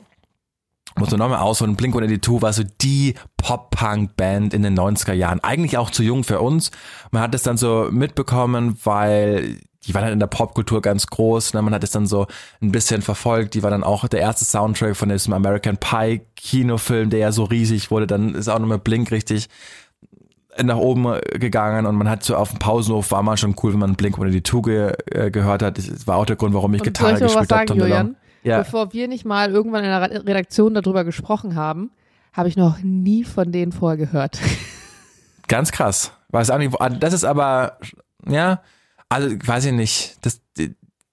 muss 0.98 1.12
man 1.12 1.20
nochmal 1.20 1.40
ausholen, 1.40 1.76
Blink-182 1.76 2.42
war 2.42 2.54
so 2.54 2.64
die 2.82 3.16
Pop-Punk-Band 3.42 4.54
in 4.54 4.64
den 4.64 4.78
90er 4.78 5.14
Jahren. 5.14 5.40
Eigentlich 5.44 5.78
auch 5.78 5.90
zu 5.90 6.04
jung 6.04 6.24
für 6.24 6.40
uns. 6.42 6.72
Man 7.12 7.22
hat 7.22 7.34
es 7.36 7.44
dann 7.44 7.58
so 7.58 7.88
mitbekommen, 7.92 8.78
weil 8.84 9.58
die 9.88 9.96
waren 9.96 10.04
halt 10.04 10.14
in 10.14 10.20
der 10.20 10.28
Popkultur 10.28 10.82
ganz 10.82 11.08
groß. 11.08 11.56
Ne? 11.56 11.62
Man 11.64 11.74
hat 11.74 11.84
es 11.84 11.90
dann 11.92 12.06
so 12.06 12.28
ein 12.62 12.72
bisschen 12.72 13.02
verfolgt. 13.02 13.56
Die 13.56 13.64
war 13.64 13.72
dann 13.72 13.84
auch 13.84 14.08
der 14.08 14.20
erste 14.20 14.46
Soundtrack 14.46 14.96
von 14.96 15.10
diesem 15.10 15.34
American 15.34 15.78
Pie 15.78 16.22
Kinofilm, 16.36 17.10
der 17.10 17.20
ja 17.20 17.32
so 17.32 17.46
riesig 17.46 17.90
wurde. 17.90 18.06
Dann 18.06 18.36
ist 18.36 18.48
auch 18.48 18.60
nochmal 18.60 18.78
Blink 18.78 19.12
richtig 19.12 19.50
nach 20.62 20.78
oben 20.78 21.08
gegangen 21.40 21.86
und 21.86 21.96
man 21.96 22.10
hat 22.10 22.24
so 22.24 22.36
auf 22.36 22.50
dem 22.50 22.60
Pausenhof 22.60 23.10
war 23.12 23.24
man 23.24 23.38
schon 23.38 23.56
cool, 23.64 23.72
wenn 23.74 23.80
man 23.80 23.96
Blink 23.96 24.16
182 24.16 24.62
ge 24.64 24.94
äh, 25.10 25.32
gehört 25.32 25.64
hat. 25.64 25.78
Das 25.78 26.06
war 26.08 26.18
auch 26.18 26.26
der 26.26 26.36
Grund, 26.36 26.54
warum 26.54 26.74
ich 26.74 26.82
Und 26.82 26.86
Gitarre 26.86 27.14
gespielt 27.24 27.70
habe. 27.70 27.80
Bevor 28.60 28.92
wir 28.92 29.08
nicht 29.08 29.24
mal 29.26 29.50
irgendwann 29.50 29.84
in 29.86 29.90
der 29.90 30.02
Re- 30.02 30.26
Redaktion 30.28 30.74
darüber 30.74 31.04
gesprochen 31.06 31.56
haben, 31.56 31.90
habe 32.34 32.50
ich 32.50 32.58
noch 32.58 32.80
nie 32.82 33.24
von 33.24 33.52
denen 33.52 33.72
vorher 33.72 33.98
gehört. 33.98 34.40
Ganz 35.48 35.72
krass. 35.72 36.12
Weiß 36.30 36.50
auch 36.50 36.58
nicht, 36.58 36.72
wo- 36.74 36.90
das 36.90 37.14
ist 37.14 37.24
aber, 37.26 37.78
ja, 38.28 38.62
also 39.10 39.30
weiß 39.46 39.66
ich 39.66 39.74
nicht, 39.74 40.18
das, 40.22 40.42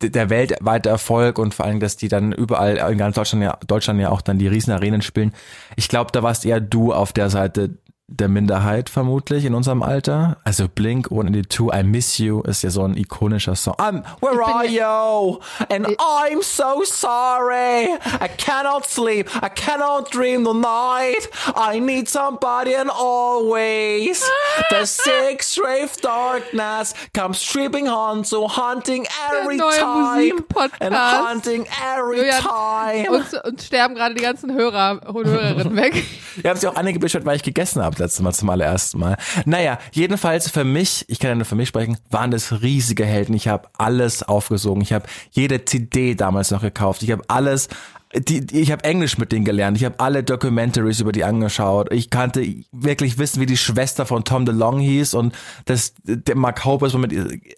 der 0.00 0.31
weltweite 0.31 0.88
Erfolg 0.91 1.38
und 1.41 1.55
vor 1.55 1.67
allem, 1.67 1.81
dass 1.81 1.97
die 1.97 2.06
dann 2.09 2.31
überall 2.32 2.76
in 2.93 2.99
ganz 2.99 3.17
Deutschland 3.17 3.43
ja, 3.43 3.59
Deutschland 3.67 3.99
ja 4.00 4.11
auch 4.11 4.20
dann 4.20 4.38
die 4.38 4.47
Riesenarenen 4.47 5.03
spielen. 5.03 5.32
Ich 5.75 5.88
glaube, 5.88 6.12
da 6.12 6.23
warst 6.23 6.47
eher 6.47 6.61
du 6.61 6.93
auf 6.93 7.12
der 7.12 7.31
Seite 7.31 7.79
der 8.10 8.28
Minderheit 8.28 8.88
vermutlich 8.88 9.44
in 9.44 9.55
unserem 9.55 9.82
Alter. 9.82 10.38
Also 10.43 10.66
Blink 10.66 11.10
182, 11.12 11.69
I 11.78 11.82
Miss 11.82 12.16
You 12.16 12.40
ist 12.40 12.62
ja 12.62 12.70
so 12.70 12.82
ein 12.82 12.96
ikonischer 12.96 13.55
Song. 13.55 13.75
I'm, 13.75 14.02
where 14.20 14.43
are 14.43 14.66
ja- 14.66 15.12
you? 15.20 15.38
And 15.70 15.87
I'm 15.99 16.43
so 16.43 16.82
sorry. 16.84 17.90
I 18.20 18.28
cannot 18.38 18.87
sleep. 18.87 19.28
I 19.43 19.50
cannot 19.50 20.10
dream 20.10 20.44
the 20.44 20.55
night. 20.55 21.28
I 21.55 21.78
need 21.81 22.08
somebody 22.08 22.75
and 22.75 22.90
always. 22.90 24.25
The 24.70 24.87
six 24.87 25.58
rave 25.62 25.94
darkness 26.00 26.94
comes 27.12 27.44
creeping 27.46 27.88
on, 27.88 28.25
so 28.25 28.49
hunting 28.49 29.06
every 29.31 29.58
time. 29.58 30.44
And 30.81 30.94
hunting 30.94 31.66
every 31.94 32.19
Julian, 32.20 32.40
time. 32.40 33.11
uns, 33.11 33.34
uns 33.34 33.66
sterben 33.66 33.94
gerade 33.94 34.14
die 34.14 34.22
ganzen 34.22 34.54
Hörer 34.54 35.00
und 35.12 35.26
Hörerinnen 35.26 35.76
weg. 35.76 36.04
Ihr 36.43 36.49
habt 36.50 36.61
sich 36.61 36.69
auch 36.70 36.76
einige 36.76 36.99
beschwert, 36.99 37.26
weil 37.26 37.37
ich 37.37 37.43
gegessen 37.43 37.82
habe 37.82 37.98
letztes 37.99 38.21
Mal 38.21 38.33
zum 38.33 38.50
allerersten 38.50 38.99
Mal. 38.99 39.17
Naja, 39.45 39.79
jedenfalls 39.93 40.50
für 40.50 40.65
mich, 40.65 41.05
ich 41.09 41.19
kann 41.19 41.31
ja 41.31 41.35
nur 41.35 41.45
für 41.45 41.55
mich 41.55 41.69
sprechen, 41.69 41.99
waren 42.11 42.31
das 42.31 42.62
riesige 42.62 43.05
Helden. 43.05 43.35
Ich 43.35 43.49
habe 43.49 43.69
alles 43.77 44.23
aufgesogen. 44.23 44.83
Ich 44.83 44.93
habe 44.93 45.06
jede 45.31 45.65
CD 45.65 46.15
damals 46.15 46.50
noch 46.50 46.62
gekauft. 46.62 47.03
Ich 47.03 47.11
habe 47.11 47.23
alles, 47.29 47.69
die, 48.15 48.45
die, 48.45 48.61
ich 48.61 48.73
habe 48.73 48.85
Englisch 48.85 49.19
mit 49.19 49.33
denen 49.33 49.45
gelernt. 49.45 49.77
Ich 49.77 49.85
habe 49.85 50.00
alle 50.00 50.23
Documentaries 50.23 51.00
über 51.00 51.12
die 51.12 51.25
angeschaut. 51.25 51.93
Ich 51.93 52.11
kannte 52.11 52.47
wirklich 52.73 53.19
wissen, 53.19 53.41
wie 53.41 53.47
die 53.47 53.56
Schwester 53.56 54.06
von 54.06 54.25
Tom 54.25 54.47
DeLonge 54.47 54.83
hieß 54.83 55.15
und 55.15 55.35
das, 55.67 55.95
der 56.05 56.37
Mark 56.37 56.65
Hope 56.65 56.87
ist 56.87 56.95
mit 56.95 57.15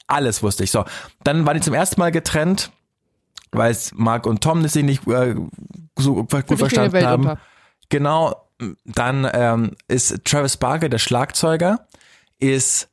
alles 0.07 0.43
wusste 0.43 0.65
ich. 0.65 0.71
So, 0.71 0.85
dann 1.23 1.47
waren 1.47 1.55
die 1.55 1.63
zum 1.63 1.75
ersten 1.75 2.01
Mal 2.01 2.11
getrennt, 2.11 2.73
weil 3.53 3.71
es 3.71 3.93
Mark 3.95 4.27
und 4.27 4.43
Tom 4.43 4.67
sich 4.67 4.85
nicht 4.85 5.07
äh, 5.07 5.37
so 5.97 6.25
gut 6.25 6.59
verstanden 6.59 7.07
haben. 7.07 7.39
Genau, 7.89 8.35
dann 8.85 9.29
ähm, 9.33 9.73
ist 9.89 10.25
Travis 10.25 10.57
Barker, 10.57 10.89
der 10.89 10.99
Schlagzeuger, 10.99 11.87
ist 12.39 12.89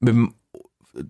mit 0.00 0.14
dem 0.14 0.34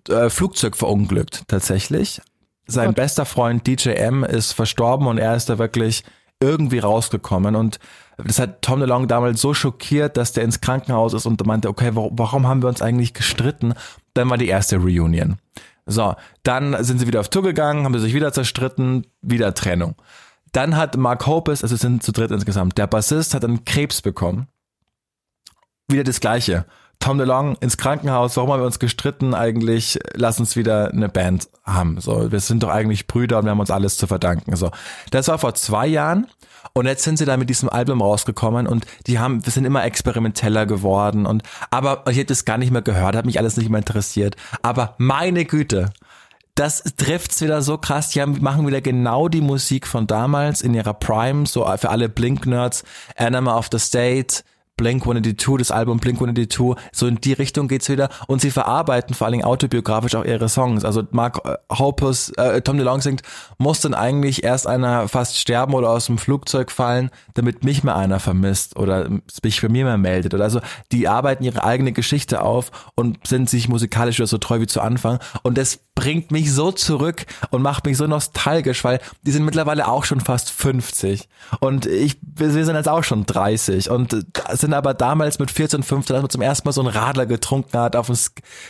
äh, 0.09 0.29
Flugzeug 0.29 0.75
verunglückt 0.75 1.43
tatsächlich. 1.47 2.21
Sein 2.67 2.87
Gott. 2.87 2.95
bester 2.95 3.25
Freund 3.25 3.67
DJ 3.67 3.89
M 3.91 4.23
ist 4.23 4.53
verstorben 4.53 5.07
und 5.07 5.17
er 5.17 5.35
ist 5.35 5.49
da 5.49 5.57
wirklich 5.57 6.03
irgendwie 6.39 6.79
rausgekommen 6.79 7.55
und 7.55 7.79
das 8.17 8.39
hat 8.39 8.61
Tom 8.61 8.79
DeLonge 8.79 9.07
damals 9.07 9.41
so 9.41 9.53
schockiert, 9.53 10.17
dass 10.17 10.31
der 10.31 10.43
ins 10.43 10.61
Krankenhaus 10.61 11.13
ist 11.13 11.25
und 11.25 11.45
meinte, 11.45 11.67
okay, 11.67 11.91
warum, 11.93 12.17
warum 12.17 12.47
haben 12.47 12.61
wir 12.61 12.69
uns 12.69 12.81
eigentlich 12.81 13.13
gestritten? 13.13 13.73
Dann 14.13 14.29
war 14.29 14.37
die 14.37 14.47
erste 14.47 14.77
Reunion. 14.77 15.37
So, 15.85 16.15
dann 16.43 16.83
sind 16.83 16.99
sie 16.99 17.07
wieder 17.07 17.19
auf 17.19 17.29
Tour 17.29 17.43
gegangen, 17.43 17.85
haben 17.85 17.93
sie 17.93 17.99
sich 17.99 18.13
wieder 18.13 18.33
zerstritten, 18.33 19.05
wieder 19.21 19.53
Trennung. 19.53 19.95
Dann 20.55 20.77
hat 20.77 20.95
Mark 20.95 21.27
Hopes, 21.27 21.63
also 21.63 21.75
sind 21.75 22.01
zu 22.01 22.13
dritt 22.13 22.31
insgesamt, 22.31 22.77
der 22.77 22.87
Bassist 22.87 23.33
hat 23.33 23.43
dann 23.43 23.65
Krebs 23.65 24.01
bekommen. 24.01 24.47
Wieder 25.89 26.05
das 26.05 26.21
Gleiche. 26.21 26.65
Tom 26.99 27.17
DeLonge 27.17 27.57
ins 27.59 27.75
Krankenhaus, 27.75 28.37
warum 28.37 28.53
haben 28.53 28.61
wir 28.61 28.65
uns 28.65 28.79
gestritten 28.79 29.33
eigentlich? 29.33 29.99
Lass 30.13 30.39
uns 30.39 30.55
wieder 30.55 30.91
eine 30.91 31.09
Band 31.09 31.49
haben. 31.65 31.99
So, 31.99 32.31
wir 32.31 32.39
sind 32.39 32.63
doch 32.63 32.69
eigentlich 32.69 33.05
Brüder 33.05 33.39
und 33.39 33.43
wir 33.43 33.51
haben 33.51 33.59
uns 33.59 33.69
alles 33.69 33.97
zu 33.97 34.07
verdanken. 34.07 34.55
So, 34.55 34.71
das 35.11 35.27
war 35.27 35.39
vor 35.39 35.55
zwei 35.55 35.87
Jahren 35.87 36.27
und 36.71 36.85
jetzt 36.85 37.03
sind 37.03 37.17
sie 37.17 37.25
da 37.25 37.35
mit 37.35 37.49
diesem 37.49 37.67
Album 37.67 38.01
rausgekommen 38.01 38.65
und 38.65 38.85
die 39.07 39.19
haben, 39.19 39.45
wir 39.45 39.51
sind 39.51 39.65
immer 39.65 39.83
experimenteller 39.83 40.65
geworden 40.65 41.25
und 41.25 41.43
aber 41.69 42.05
ich 42.09 42.17
hätte 42.17 42.31
es 42.31 42.45
gar 42.45 42.57
nicht 42.57 42.71
mehr 42.71 42.81
gehört, 42.81 43.17
hat 43.17 43.25
mich 43.25 43.39
alles 43.39 43.57
nicht 43.57 43.69
mehr 43.69 43.79
interessiert. 43.79 44.37
Aber 44.61 44.95
meine 44.99 45.43
Güte, 45.43 45.91
das 46.55 46.83
trifft's 46.97 47.41
wieder 47.41 47.61
so 47.61 47.77
krass. 47.77 48.09
Die 48.09 48.21
haben, 48.21 48.41
machen 48.41 48.65
wieder 48.65 48.81
genau 48.81 49.27
die 49.27 49.41
Musik 49.41 49.85
von 49.85 50.07
damals 50.07 50.61
in 50.61 50.73
ihrer 50.73 50.93
Prime, 50.93 51.45
so 51.45 51.65
für 51.77 51.89
alle 51.89 52.09
Blink-Nerds. 52.09 52.83
Anima 53.17 53.57
of 53.57 53.67
the 53.71 53.79
State, 53.79 54.43
Blink-182, 54.77 55.57
das 55.57 55.71
Album 55.71 55.99
Blink-182, 55.99 56.77
so 56.91 57.07
in 57.07 57.15
die 57.15 57.33
Richtung 57.33 57.67
geht's 57.67 57.87
wieder 57.89 58.09
und 58.27 58.41
sie 58.41 58.51
verarbeiten 58.51 59.15
vor 59.15 59.25
allen 59.25 59.33
Dingen 59.33 59.45
autobiografisch 59.45 60.15
auch 60.15 60.25
ihre 60.25 60.49
Songs. 60.49 60.83
Also 60.83 61.03
Mark 61.11 61.41
äh, 61.45 61.55
Hoppus, 61.71 62.29
äh, 62.31 62.61
Tom 62.61 62.77
DeLonge 62.77 63.01
singt, 63.01 63.21
muss 63.57 63.79
dann 63.79 63.93
eigentlich 63.93 64.43
erst 64.43 64.67
einer 64.67 65.07
fast 65.07 65.37
sterben 65.37 65.73
oder 65.73 65.89
aus 65.89 66.07
dem 66.07 66.17
Flugzeug 66.17 66.71
fallen, 66.71 67.09
damit 67.35 67.63
mich 67.63 67.83
mal 67.83 67.95
einer 67.95 68.19
vermisst 68.19 68.75
oder 68.75 69.09
sich 69.41 69.61
für 69.61 69.69
mir 69.69 69.85
mal 69.85 69.97
meldet. 69.97 70.33
Oder 70.33 70.43
also 70.43 70.59
die 70.91 71.07
arbeiten 71.07 71.43
ihre 71.43 71.63
eigene 71.63 71.93
Geschichte 71.93 72.41
auf 72.41 72.71
und 72.95 73.25
sind 73.25 73.49
sich 73.49 73.69
musikalisch 73.69 74.17
wieder 74.17 74.27
so 74.27 74.37
treu 74.37 74.59
wie 74.59 74.67
zu 74.67 74.81
Anfang 74.81 75.19
und 75.43 75.57
das 75.57 75.79
bringt 75.95 76.29
mich 76.29 76.51
so 76.51 76.71
zurück 76.71 77.25
und 77.49 77.61
macht 77.61 77.85
mich 77.85 77.97
so 77.97 78.05
nostalgisch, 78.05 78.83
weil 78.83 78.99
die 79.23 79.31
sind 79.31 79.45
mittlerweile 79.45 79.87
auch 79.87 80.03
schon 80.03 80.19
fast 80.19 80.51
50 80.51 81.27
und 81.61 81.85
ich, 81.85 82.17
wir 82.21 82.51
sind 82.51 82.75
jetzt 82.75 82.89
auch 82.89 83.03
schon 83.03 83.25
30 83.25 83.89
und 83.89 84.25
sind 84.51 84.73
aber 84.73 84.93
damals 84.93 85.39
mit 85.39 85.51
14, 85.51 85.83
15, 85.83 86.15
als 86.15 86.23
man 86.23 86.29
zum 86.29 86.41
ersten 86.41 86.67
Mal 86.67 86.73
so 86.73 86.81
einen 86.81 86.89
Radler 86.89 87.25
getrunken 87.25 87.79
hat 87.79 87.95
auf 87.95 88.07
dem, 88.07 88.15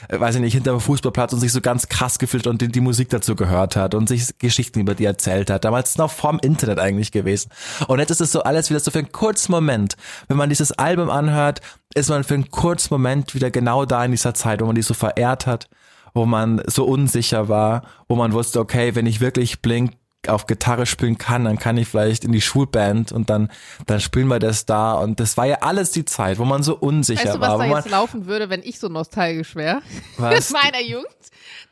äh, 0.10 0.20
weiß 0.20 0.36
ich 0.36 0.42
nicht, 0.42 0.54
hinter 0.54 0.72
dem 0.72 0.80
Fußballplatz 0.80 1.34
und 1.34 1.40
sich 1.40 1.52
so 1.52 1.62
ganz 1.62 1.90
krass 1.90 2.20
gefühlt 2.20 2.48
und 2.48 2.62
die, 2.62 2.68
die 2.68 2.82
Musik 2.82 3.10
dazu 3.10 3.36
gehört 3.36 3.76
hat 3.76 3.96
und 3.96 4.08
sich 4.08 4.38
Geschichten 4.38 4.80
über 4.80 4.94
die 4.94 5.06
erzählt 5.06 5.50
hat. 5.50 5.66
Damals 5.66 5.98
noch 5.98 6.12
vorm 6.12 6.40
Internet 6.40 6.80
eigentlich 6.80 7.12
gewesen. 7.12 7.50
Und 7.88 8.00
jetzt 8.00 8.12
ist 8.12 8.22
es 8.22 8.32
so 8.32 8.44
alles 8.44 8.70
wieder 8.70 8.80
so 8.80 8.92
für 8.92 9.00
einen 9.00 9.12
kurzen 9.12 9.52
Moment, 9.52 9.96
wenn 10.28 10.38
man 10.38 10.50
dieses 10.50 10.72
Album 10.74 11.10
anhört, 11.10 11.62
ist 11.96 12.10
man 12.10 12.24
für 12.24 12.36
einen 12.36 12.52
kurzen 12.52 12.94
Moment 12.94 13.34
wieder 13.34 13.50
genau 13.50 13.86
da 13.86 14.04
in 14.06 14.12
dieser 14.12 14.34
Zeit, 14.34 14.62
wo 14.62 14.66
man 14.66 14.76
die 14.76 14.82
so 14.82 14.94
verehrt 14.94 15.48
hat 15.48 15.68
wo 16.16 16.26
man 16.26 16.64
so 16.66 16.86
unsicher 16.86 17.50
war, 17.50 17.84
wo 18.08 18.16
man 18.16 18.34
wusste, 18.34 18.60
okay, 18.60 18.96
wenn 18.96 19.06
ich 19.06 19.20
wirklich 19.20 19.62
Blink 19.62 19.92
auf 20.28 20.48
Gitarre 20.48 20.88
spielen 20.88 21.20
kann, 21.20 21.46
dann 21.46 21.60
kann 21.60 21.78
ich 21.78 21.88
vielleicht 21.88 22.24
in 22.24 22.32
die 22.32 22.42
Schulband 22.42 23.12
und 23.12 23.30
dann, 23.30 23.52
dann 23.86 24.00
spielen 24.00 24.28
wir 24.28 24.40
das 24.40 24.66
da. 24.66 24.94
Und 24.94 25.20
das 25.20 25.38
war 25.38 25.46
ja 25.46 25.58
alles 25.62 25.92
die 25.92 26.06
Zeit, 26.06 26.40
wo 26.40 26.46
man 26.46 26.64
so 26.64 26.76
unsicher 26.76 27.26
weißt 27.26 27.36
du, 27.36 27.42
war. 27.42 27.60
was 27.60 27.68
da 27.68 27.76
jetzt 27.76 27.90
laufen 27.90 28.26
würde, 28.26 28.50
wenn 28.50 28.64
ich 28.64 28.80
so 28.80 28.88
nostalgisch 28.88 29.56
wäre? 29.56 29.82
Was? 30.18 30.50
Mit 30.52 30.64
meiner 30.64 30.82
Jugend. 30.82 31.06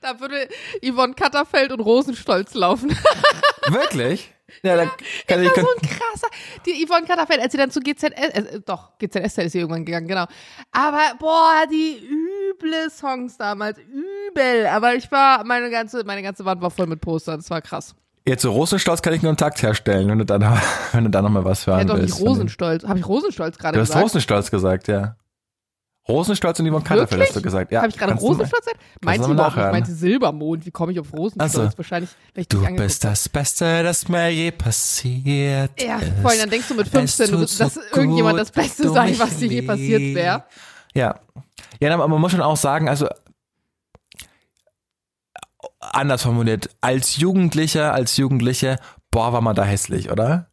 Da 0.01 0.19
würde 0.19 0.50
Yvonne 0.85 1.13
Katterfeld 1.13 1.71
und 1.71 1.79
Rosenstolz 1.79 2.53
laufen. 2.53 2.89
Wirklich? 3.69 4.33
Ja, 4.62 4.75
dann 4.75 4.89
kann 5.27 5.41
ich. 5.41 5.50
ich 5.50 5.57
war 5.57 5.63
so 5.63 5.69
ein 5.75 5.89
krasser. 5.89 6.27
Die 6.65 6.86
Yvonne 6.86 7.05
Katterfeld, 7.05 7.41
als 7.41 7.51
sie 7.51 7.57
dann 7.57 7.72
zu 7.72 7.79
GZS, 7.79 8.03
äh, 8.12 8.60
doch, 8.65 8.98
GZS 9.00 9.38
ist 9.38 9.51
sie 9.51 9.60
irgendwann 9.60 9.86
gegangen, 9.86 10.07
genau. 10.07 10.25
Aber, 10.72 11.15
boah, 11.19 11.63
die 11.72 12.00
üble 12.05 12.89
Songs 12.89 13.38
damals, 13.38 13.79
übel. 13.79 14.67
Aber 14.67 14.95
ich 14.95 15.12
war, 15.12 15.43
meine 15.43 15.69
ganze, 15.69 16.03
meine 16.03 16.22
ganze 16.22 16.45
Wand 16.45 16.62
war 16.62 16.72
voll 16.72 16.88
mit 16.88 17.01
Postern, 17.01 17.38
das 17.38 17.50
war 17.50 17.62
krass. 17.62 17.95
Jetzt 18.25 18.43
so 18.43 18.51
Rosenstolz 18.51 19.01
kann 19.01 19.13
ich 19.13 19.22
nur 19.22 19.31
einen 19.31 19.38
Takt 19.38 19.62
herstellen, 19.62 20.07
wenn 20.07 20.19
du 20.19 20.25
dann, 20.25 20.41
wenn 20.93 21.03
du 21.03 21.10
da 21.10 21.22
nochmal 21.22 21.43
was 21.43 21.67
hören 21.67 21.79
ja, 21.79 21.86
doch 21.86 21.98
willst. 21.98 22.22
Rosenstolz. 22.22 22.86
Habe 22.86 23.00
ich 23.00 23.07
Rosenstolz 23.07 23.57
gerade 23.57 23.77
gesagt? 23.77 23.95
Du 23.95 23.95
hast 23.95 24.03
Rosenstolz 24.03 24.51
gesagt, 24.51 24.88
ja. 24.88 25.15
Rosenstolz 26.07 26.60
und 26.60 26.69
Yvonne 26.69 26.83
Katterfeld 26.83 27.22
hast 27.22 27.36
du 27.36 27.41
gesagt. 27.41 27.72
Ja, 27.72 27.81
Habe 27.81 27.89
ich 27.89 27.98
gerade 27.98 28.13
Rosenstolz 28.13 28.65
gesagt? 28.65 28.81
Meinst 29.01 29.25
du 29.25 29.31
überhaupt 29.31 29.55
nicht? 29.55 29.65
Ich 29.65 29.72
meinte 29.72 29.91
Silbermond. 29.93 30.65
Wie 30.65 30.72
komme 30.72 30.91
ich 30.91 31.00
auf 31.00 31.13
Rosenstolz? 31.13 31.57
Also, 31.57 31.77
Wahrscheinlich, 31.77 32.10
Du 32.50 32.65
bist 32.75 33.03
das 33.05 33.29
Beste, 33.29 33.83
das 33.83 34.10
mir 34.10 34.29
je 34.29 34.51
passiert 34.51 35.81
Ja, 35.81 36.00
vor 36.22 36.31
allem 36.31 36.41
dann 36.41 36.50
denkst 36.50 36.67
du 36.67 36.75
mit 36.75 36.88
15, 36.89 37.25
Es 37.25 37.31
du, 37.31 37.63
dass 37.63 37.74
so 37.75 37.81
irgendjemand 37.93 38.38
das 38.38 38.51
Beste 38.51 38.89
sei, 38.89 39.15
was 39.17 39.38
dir 39.38 39.48
je 39.48 39.62
passiert 39.62 40.01
wäre. 40.15 40.43
Ja. 40.93 41.19
Ja, 41.79 41.93
aber 41.93 42.07
man 42.07 42.19
muss 42.19 42.31
schon 42.31 42.41
auch 42.41 42.57
sagen, 42.57 42.89
also 42.89 43.07
anders 45.79 46.24
formuliert, 46.24 46.69
als 46.81 47.17
Jugendlicher, 47.17 47.93
als 47.93 48.17
Jugendliche, 48.17 48.77
boah, 49.12 49.33
war 49.33 49.41
man 49.41 49.55
da 49.55 49.63
hässlich, 49.63 50.12
oder? 50.12 50.48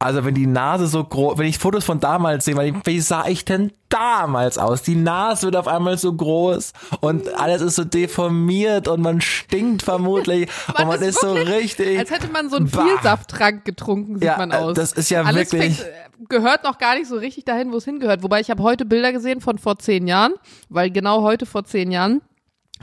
Also 0.00 0.24
wenn 0.24 0.34
die 0.34 0.46
Nase 0.46 0.86
so 0.86 1.02
groß, 1.02 1.38
wenn 1.38 1.46
ich 1.48 1.58
Fotos 1.58 1.84
von 1.84 1.98
damals 1.98 2.44
sehe, 2.44 2.56
weil 2.56 2.68
ich, 2.68 2.74
wie 2.86 3.00
sah 3.00 3.26
ich 3.26 3.44
denn 3.44 3.72
damals 3.88 4.56
aus? 4.56 4.82
Die 4.82 4.94
Nase 4.94 5.46
wird 5.46 5.56
auf 5.56 5.66
einmal 5.66 5.98
so 5.98 6.12
groß 6.12 6.72
und 7.00 7.34
alles 7.34 7.62
ist 7.62 7.74
so 7.74 7.82
deformiert 7.84 8.86
und 8.86 9.00
man 9.00 9.20
stinkt 9.20 9.82
vermutlich 9.82 10.48
Man 10.68 10.82
und 10.82 10.88
man 10.88 11.00
ist 11.02 11.08
ist, 11.16 11.20
so 11.20 11.34
wirklich- 11.34 11.56
richtig. 11.62 11.98
Als 11.98 12.12
hätte 12.12 12.28
man 12.28 12.48
so 12.48 12.56
einen 12.56 12.70
Bah. 12.70 12.84
Vielsafttrank 12.84 13.64
getrunken, 13.64 14.14
sieht 14.14 14.24
Ja, 14.24 14.36
man 14.38 14.52
äh, 14.52 14.54
aus. 14.56 14.74
das 14.74 14.92
ist 14.92 15.10
ja 15.10 15.22
Alles 15.24 15.50
wirklich- 15.52 15.78
fängt, 15.78 15.88
äh, 15.90 16.24
gehört 16.28 16.62
noch 16.62 16.78
gar 16.78 16.94
nicht 16.96 17.08
so 17.08 17.16
richtig 17.16 17.44
dahin, 17.44 17.72
wo 17.72 17.78
es 17.78 17.84
hingehört. 17.84 18.22
Wobei 18.22 18.40
ich 18.40 18.50
habe 18.50 18.62
heute 18.62 18.84
Bilder 18.84 19.12
gesehen 19.12 19.40
von 19.40 19.58
vor 19.58 19.78
zehn 19.80 20.06
Jahren, 20.06 20.34
weil 20.68 20.90
genau 20.92 21.22
heute 21.22 21.44
vor 21.44 21.64
zehn 21.64 21.90
Jahren 21.90 22.22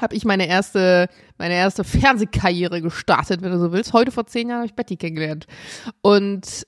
habe 0.01 0.15
ich 0.17 0.25
meine 0.25 0.47
erste, 0.49 1.07
meine 1.37 1.53
erste 1.53 1.85
Fernsehkarriere 1.85 2.81
gestartet, 2.81 3.41
wenn 3.41 3.51
du 3.53 3.59
so 3.59 3.71
willst. 3.71 3.93
Heute 3.93 4.11
vor 4.11 4.25
zehn 4.27 4.49
Jahren 4.49 4.57
habe 4.59 4.67
ich 4.67 4.75
Betty 4.75 4.97
kennengelernt. 4.97 5.47
Und 6.01 6.67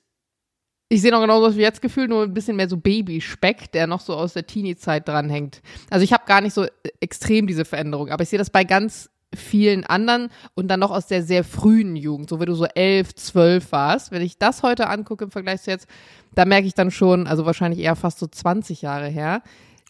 ich 0.88 1.02
sehe 1.02 1.10
noch 1.10 1.20
genauso 1.20 1.46
aus 1.46 1.56
wie 1.56 1.60
jetzt 1.60 1.82
gefühlt, 1.82 2.08
nur 2.08 2.22
ein 2.22 2.34
bisschen 2.34 2.56
mehr 2.56 2.68
so 2.68 2.76
Babyspeck, 2.76 3.70
der 3.72 3.86
noch 3.86 4.00
so 4.00 4.14
aus 4.14 4.32
der 4.32 4.46
Teenie-Zeit 4.46 5.06
dranhängt. 5.06 5.60
Also 5.90 6.02
ich 6.02 6.12
habe 6.12 6.24
gar 6.26 6.40
nicht 6.40 6.54
so 6.54 6.64
äh, 6.64 6.70
extrem 7.00 7.46
diese 7.46 7.64
Veränderung, 7.64 8.08
aber 8.08 8.22
ich 8.22 8.30
sehe 8.30 8.38
das 8.38 8.50
bei 8.50 8.64
ganz 8.64 9.10
vielen 9.34 9.84
anderen 9.84 10.30
und 10.54 10.68
dann 10.68 10.80
noch 10.80 10.90
aus 10.90 11.06
der 11.06 11.22
sehr 11.22 11.44
frühen 11.44 11.96
Jugend, 11.96 12.30
so 12.30 12.40
wie 12.40 12.46
du 12.46 12.54
so 12.54 12.64
elf, 12.64 13.14
zwölf 13.14 13.72
warst. 13.72 14.10
Wenn 14.10 14.22
ich 14.22 14.38
das 14.38 14.62
heute 14.62 14.88
angucke 14.88 15.24
im 15.24 15.30
Vergleich 15.30 15.60
zu 15.60 15.70
jetzt, 15.70 15.86
da 16.34 16.46
merke 16.46 16.66
ich 16.66 16.74
dann 16.74 16.90
schon, 16.90 17.26
also 17.26 17.44
wahrscheinlich 17.44 17.80
eher 17.80 17.96
fast 17.96 18.18
so 18.18 18.26
20 18.26 18.80
Jahre 18.80 19.08
her, 19.08 19.42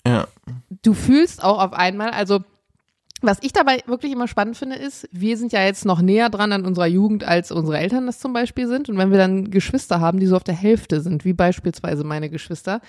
ja. 0.05 0.27
du 0.83 0.95
fühlst 0.95 1.45
auch 1.45 1.63
auf 1.63 1.73
einmal, 1.73 2.11
also 2.11 2.41
was 3.21 3.39
ich 3.43 3.53
dabei 3.53 3.83
wirklich 3.87 4.13
immer 4.13 4.29
spannend 4.29 4.57
finde, 4.57 4.77
ist, 4.77 5.09
wir 5.11 5.37
sind 5.37 5.53
ja 5.53 5.65
jetzt 5.65 5.85
noch 5.85 6.01
näher 6.01 6.31
dran 6.31 6.53
an 6.53 6.65
unserer 6.65 6.87
Jugend, 6.87 7.25
als 7.25 7.51
unsere 7.51 7.79
Eltern 7.79 8.07
das 8.07 8.21
zum 8.21 8.33
Beispiel 8.33 8.69
sind. 8.69 8.89
Und 8.89 8.99
wenn 8.99 9.11
wir 9.11 9.19
dann 9.19 9.51
Geschwister 9.51 10.01
haben, 10.01 10.21
die 10.21 10.27
so 10.27 10.37
auf 10.37 10.45
der 10.45 10.55
Hälfte 10.55 11.01
sind, 11.01 11.25
wie 11.25 11.33
beispielsweise 11.33 12.05
meine 12.05 12.31
Geschwister, 12.31 12.81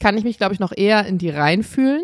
kann 0.00 0.16
ich 0.16 0.24
mich, 0.24 0.38
glaube 0.38 0.54
ich, 0.54 0.60
noch 0.60 0.72
eher 0.76 1.06
in 1.06 1.18
die 1.18 1.30
reinfühlen. 1.30 2.02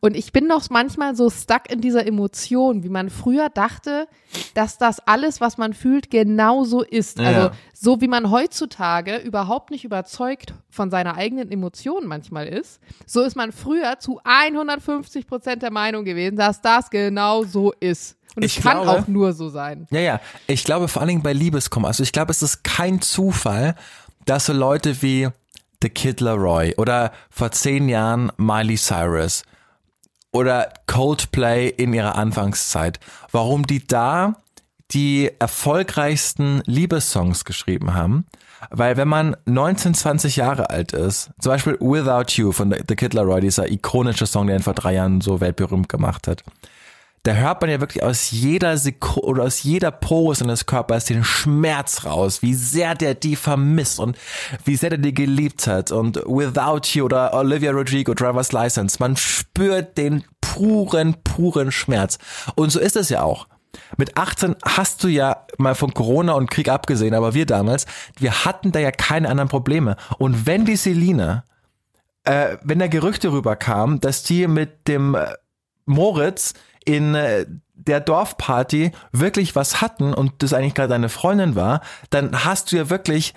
Und 0.00 0.16
ich 0.16 0.32
bin 0.32 0.46
noch 0.46 0.68
manchmal 0.70 1.14
so 1.14 1.30
stuck 1.30 1.70
in 1.70 1.80
dieser 1.80 2.06
Emotion, 2.06 2.82
wie 2.82 2.88
man 2.88 3.10
früher 3.10 3.48
dachte, 3.48 4.08
dass 4.54 4.78
das 4.78 5.00
alles, 5.00 5.40
was 5.40 5.58
man 5.58 5.72
fühlt, 5.74 6.10
genau 6.10 6.64
so 6.64 6.82
ist. 6.82 7.18
Ja. 7.18 7.24
Also 7.28 7.50
so 7.72 8.00
wie 8.00 8.08
man 8.08 8.30
heutzutage 8.30 9.16
überhaupt 9.16 9.70
nicht 9.70 9.84
überzeugt 9.84 10.54
von 10.70 10.90
seiner 10.90 11.16
eigenen 11.16 11.50
Emotion 11.50 12.06
manchmal 12.06 12.46
ist, 12.46 12.80
so 13.06 13.22
ist 13.22 13.36
man 13.36 13.52
früher 13.52 13.98
zu 13.98 14.20
150 14.24 15.26
Prozent 15.26 15.62
der 15.62 15.70
Meinung 15.72 16.04
gewesen, 16.04 16.36
dass 16.36 16.60
das 16.60 16.90
genau 16.90 17.44
so 17.44 17.72
ist. 17.80 18.16
Und 18.36 18.44
es 18.44 18.56
Ich 18.56 18.62
kann 18.62 18.82
glaube- 18.82 19.00
auch 19.02 19.08
nur 19.08 19.32
so 19.32 19.48
sein. 19.48 19.86
Ja, 19.90 20.00
ja. 20.00 20.20
Ich 20.46 20.64
glaube 20.64 20.88
vor 20.88 21.00
allen 21.02 21.08
Dingen 21.08 21.22
bei 21.22 21.32
Liebeskummer. 21.32 21.88
Also 21.88 22.02
ich 22.02 22.12
glaube, 22.12 22.30
es 22.30 22.42
ist 22.42 22.62
kein 22.64 23.00
Zufall, 23.00 23.74
dass 24.26 24.46
so 24.46 24.52
Leute 24.52 25.02
wie 25.02 25.28
The 25.82 25.88
Kid 25.88 26.20
Laroi 26.20 26.74
oder 26.76 27.12
vor 27.30 27.50
zehn 27.52 27.88
Jahren 27.88 28.30
Miley 28.36 28.76
Cyrus 28.76 29.42
oder 30.32 30.72
Coldplay 30.86 31.68
in 31.68 31.92
ihrer 31.92 32.16
Anfangszeit, 32.16 33.00
warum 33.30 33.66
die 33.66 33.86
da 33.86 34.42
die 34.90 35.30
erfolgreichsten 35.38 36.62
Liebessongs 36.64 37.44
geschrieben 37.44 37.94
haben. 37.94 38.26
Weil 38.70 38.96
wenn 38.96 39.08
man 39.08 39.36
19, 39.44 39.94
20 39.94 40.36
Jahre 40.36 40.70
alt 40.70 40.92
ist, 40.92 41.30
zum 41.38 41.52
Beispiel 41.52 41.76
Without 41.80 42.32
You 42.32 42.52
von 42.52 42.72
The 42.72 42.96
Kid 42.96 43.14
Laroi, 43.14 43.40
dieser 43.40 43.70
ikonische 43.70 44.26
Song, 44.26 44.46
der 44.46 44.56
ihn 44.56 44.62
vor 44.62 44.74
drei 44.74 44.94
Jahren 44.94 45.20
so 45.20 45.40
weltberühmt 45.40 45.88
gemacht 45.88 46.26
hat, 46.26 46.42
da 47.28 47.34
hört 47.34 47.60
man 47.60 47.68
ja 47.68 47.78
wirklich 47.78 48.02
aus 48.02 48.30
jeder 48.30 48.78
Sekunde 48.78 49.28
oder 49.28 49.44
aus 49.44 49.62
jeder 49.62 49.90
Pose 49.90 50.38
seines 50.38 50.64
Körpers 50.64 51.04
den 51.04 51.24
Schmerz 51.24 52.06
raus, 52.06 52.40
wie 52.40 52.54
sehr 52.54 52.94
der 52.94 53.14
die 53.14 53.36
vermisst 53.36 54.00
und 54.00 54.16
wie 54.64 54.76
sehr 54.76 54.88
der 54.88 54.98
die 54.98 55.12
geliebt 55.12 55.66
hat. 55.66 55.92
Und 55.92 56.16
Without 56.24 56.88
You 56.94 57.04
oder 57.04 57.34
Olivia 57.34 57.70
Rodrigo, 57.72 58.14
Driver's 58.14 58.52
License, 58.52 58.96
man 58.98 59.14
spürt 59.18 59.98
den 59.98 60.24
puren, 60.40 61.16
puren 61.22 61.70
Schmerz. 61.70 62.18
Und 62.54 62.70
so 62.70 62.80
ist 62.80 62.96
es 62.96 63.10
ja 63.10 63.20
auch. 63.20 63.46
Mit 63.98 64.16
18 64.16 64.56
hast 64.64 65.04
du 65.04 65.08
ja 65.08 65.44
mal 65.58 65.74
von 65.74 65.92
Corona 65.92 66.32
und 66.32 66.50
Krieg 66.50 66.70
abgesehen, 66.70 67.12
aber 67.12 67.34
wir 67.34 67.44
damals, 67.44 67.84
wir 68.18 68.46
hatten 68.46 68.72
da 68.72 68.80
ja 68.80 68.90
keine 68.90 69.28
anderen 69.28 69.50
Probleme. 69.50 69.96
Und 70.16 70.46
wenn 70.46 70.64
die 70.64 70.76
Selina, 70.76 71.44
äh, 72.24 72.56
wenn 72.62 72.78
da 72.78 72.86
Gerüchte 72.86 73.32
rüberkamen, 73.32 74.00
dass 74.00 74.22
die 74.22 74.46
mit 74.46 74.88
dem 74.88 75.14
äh, 75.14 75.26
Moritz 75.84 76.54
in 76.88 77.14
äh, 77.14 77.44
der 77.74 78.00
Dorfparty 78.00 78.92
wirklich 79.12 79.54
was 79.54 79.80
hatten 79.82 80.14
und 80.14 80.42
das 80.42 80.54
eigentlich 80.54 80.74
gerade 80.74 80.88
deine 80.88 81.10
Freundin 81.10 81.54
war, 81.54 81.82
dann 82.10 82.44
hast 82.44 82.72
du 82.72 82.76
ja 82.76 82.90
wirklich, 82.90 83.34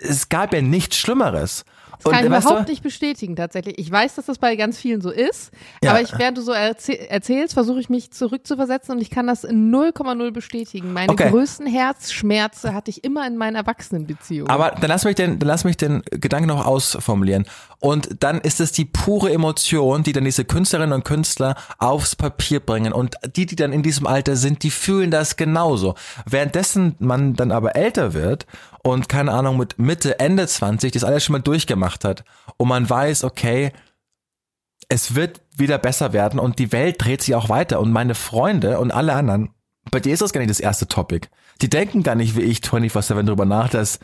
es 0.00 0.28
gab 0.28 0.54
ja 0.54 0.62
nichts 0.62 0.96
Schlimmeres. 0.96 1.64
Das 1.98 2.04
kann 2.12 2.24
und 2.26 2.32
ich 2.32 2.38
überhaupt 2.44 2.68
du, 2.68 2.72
nicht 2.72 2.82
bestätigen, 2.82 3.36
tatsächlich. 3.36 3.78
Ich 3.78 3.90
weiß, 3.90 4.14
dass 4.14 4.26
das 4.26 4.38
bei 4.38 4.56
ganz 4.56 4.78
vielen 4.78 5.00
so 5.00 5.10
ist, 5.10 5.50
Ja. 5.82 5.90
aber 5.90 6.00
ich, 6.02 6.16
während 6.18 6.38
du 6.38 6.42
so 6.42 6.52
erzäh 6.52 6.94
erzählst, 7.08 7.54
versuche 7.54 7.80
ich 7.80 7.88
mich 7.88 8.10
zurückzuversetzen 8.10 8.94
und 8.94 9.00
ich 9.00 9.10
kann 9.10 9.26
das 9.26 9.44
in 9.44 9.70
0,0 9.70 10.30
bestätigen. 10.32 10.92
Meine 10.92 11.12
Okay. 11.12 11.30
größten 11.30 11.66
Herzschmerze 11.66 12.74
hatte 12.74 12.90
ich 12.90 13.04
immer 13.04 13.26
in 13.26 13.36
meinen 13.36 13.56
Erwachsenenbeziehungen. 13.56 14.50
Aber 14.50 14.70
dann 14.72 14.88
lass 14.88 15.04
mich 15.04 15.14
den, 15.14 15.38
dann 15.38 15.48
lass 15.48 15.64
mich 15.64 15.76
den 15.76 16.02
Gedanken 16.10 16.48
noch 16.48 16.66
ausformulieren. 16.66 17.46
Und 17.80 18.22
dann 18.22 18.40
ist 18.40 18.60
es 18.60 18.72
die 18.72 18.84
pure 18.86 19.30
Emotion, 19.32 20.02
die 20.02 20.12
dann 20.12 20.24
diese 20.24 20.44
Künstlerinnen 20.44 20.92
und 20.94 21.04
Künstler 21.04 21.54
aufs 21.78 22.16
Papier 22.16 22.60
bringen. 22.60 22.92
Und 22.92 23.16
die, 23.36 23.46
die 23.46 23.56
dann 23.56 23.72
in 23.72 23.82
diesem 23.82 24.06
Alter 24.06 24.36
sind, 24.36 24.62
die 24.62 24.70
fühlen 24.70 25.10
das 25.10 25.36
genauso. 25.36 25.94
Währenddessen 26.24 26.94
man 26.98 27.34
dann 27.34 27.52
aber 27.52 27.76
älter 27.76 28.14
wird 28.14 28.46
und 28.84 29.08
keine 29.08 29.32
Ahnung 29.32 29.56
mit 29.56 29.78
Mitte, 29.78 30.20
Ende 30.20 30.46
20 30.46 30.92
das 30.92 31.04
alles 31.04 31.24
schon 31.24 31.32
mal 31.32 31.40
durchgemacht 31.40 32.04
hat 32.04 32.24
und 32.58 32.68
man 32.68 32.88
weiß, 32.88 33.24
okay, 33.24 33.72
es 34.88 35.14
wird 35.14 35.40
wieder 35.56 35.78
besser 35.78 36.12
werden 36.12 36.38
und 36.38 36.58
die 36.58 36.70
Welt 36.70 37.02
dreht 37.02 37.22
sich 37.22 37.34
auch 37.34 37.48
weiter 37.48 37.80
und 37.80 37.90
meine 37.90 38.14
Freunde 38.14 38.78
und 38.78 38.92
alle 38.92 39.14
anderen, 39.14 39.50
bei 39.90 40.00
dir 40.00 40.12
ist 40.12 40.22
das 40.22 40.32
gar 40.32 40.40
nicht 40.40 40.50
das 40.50 40.60
erste 40.60 40.86
Topic. 40.86 41.28
Die 41.62 41.70
denken 41.70 42.02
gar 42.02 42.14
nicht 42.16 42.36
wie 42.36 42.42
ich 42.42 42.58
24-7 42.58 43.22
drüber 43.24 43.44
nach, 43.44 43.68
dass, 43.68 44.00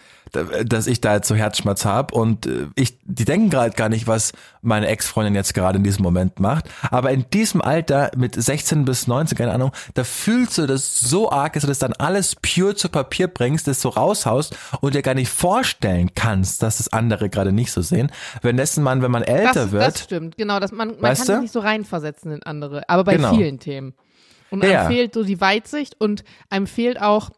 dass 0.64 0.87
ich 0.87 1.00
da 1.00 1.16
jetzt 1.16 1.26
so 1.26 1.35
Herzschmerz 1.35 1.85
habe 1.85 2.14
und 2.14 2.47
äh, 2.47 2.66
ich, 2.76 2.97
die 3.04 3.25
denken 3.25 3.50
gerade 3.50 3.75
gar 3.75 3.88
nicht, 3.88 4.07
was 4.07 4.33
meine 4.62 4.87
Ex-Freundin 4.87 5.35
jetzt 5.35 5.52
gerade 5.54 5.78
in 5.78 5.85
diesem 5.85 6.02
Moment 6.04 6.38
macht. 6.38 6.66
Aber 6.90 7.11
in 7.11 7.25
diesem 7.33 7.61
Alter 7.61 8.12
mit 8.16 8.40
16 8.40 8.85
bis 8.85 9.09
19, 9.09 9.37
keine 9.37 9.52
Ahnung, 9.52 9.73
da 9.95 10.04
fühlst 10.04 10.59
du 10.59 10.66
das 10.66 11.00
so 11.00 11.30
arg, 11.33 11.54
dass 11.54 11.62
du 11.62 11.66
das 11.66 11.80
dann 11.80 11.92
alles 11.95 12.37
pure 12.37 12.76
zu 12.76 12.88
Papier 12.88 13.26
bringst, 13.26 13.66
das 13.66 13.80
so 13.80 13.88
raushaust 13.88 14.57
und 14.80 14.95
dir 14.95 15.02
gar 15.02 15.14
nicht 15.14 15.30
vorstellen 15.30 16.11
kannst, 16.14 16.62
dass 16.62 16.76
das 16.78 16.92
andere 16.92 17.28
gerade 17.30 17.50
nicht 17.52 17.73
so 17.73 17.83
sehen. 17.83 18.12
Wenn 18.42 18.57
dessen 18.57 18.85
man, 18.85 19.02
wenn 19.02 19.11
man 19.11 19.23
älter 19.25 19.52
das, 19.54 19.73
wird. 19.73 19.83
Das 19.83 20.04
stimmt, 20.04 20.37
genau. 20.37 20.61
Das, 20.61 20.71
man 20.71 20.90
man 21.00 21.14
kann 21.14 21.26
sich 21.26 21.38
nicht 21.40 21.52
so 21.52 21.61
reinversetzen 21.61 22.30
in 22.30 22.42
andere, 22.45 22.88
aber 22.88 23.02
bei 23.04 23.16
Genau. 23.16 23.35
vielen 23.35 23.59
Themen. 23.59 23.95
Und 24.50 24.64
Ja. 24.64 24.83
einem 24.83 24.92
fehlt 24.92 25.14
so 25.14 25.25
die 25.25 25.40
Weitsicht 25.40 25.97
und 26.00 26.25
einem 26.49 26.66
fehlt 26.66 27.00
auch, 27.00 27.30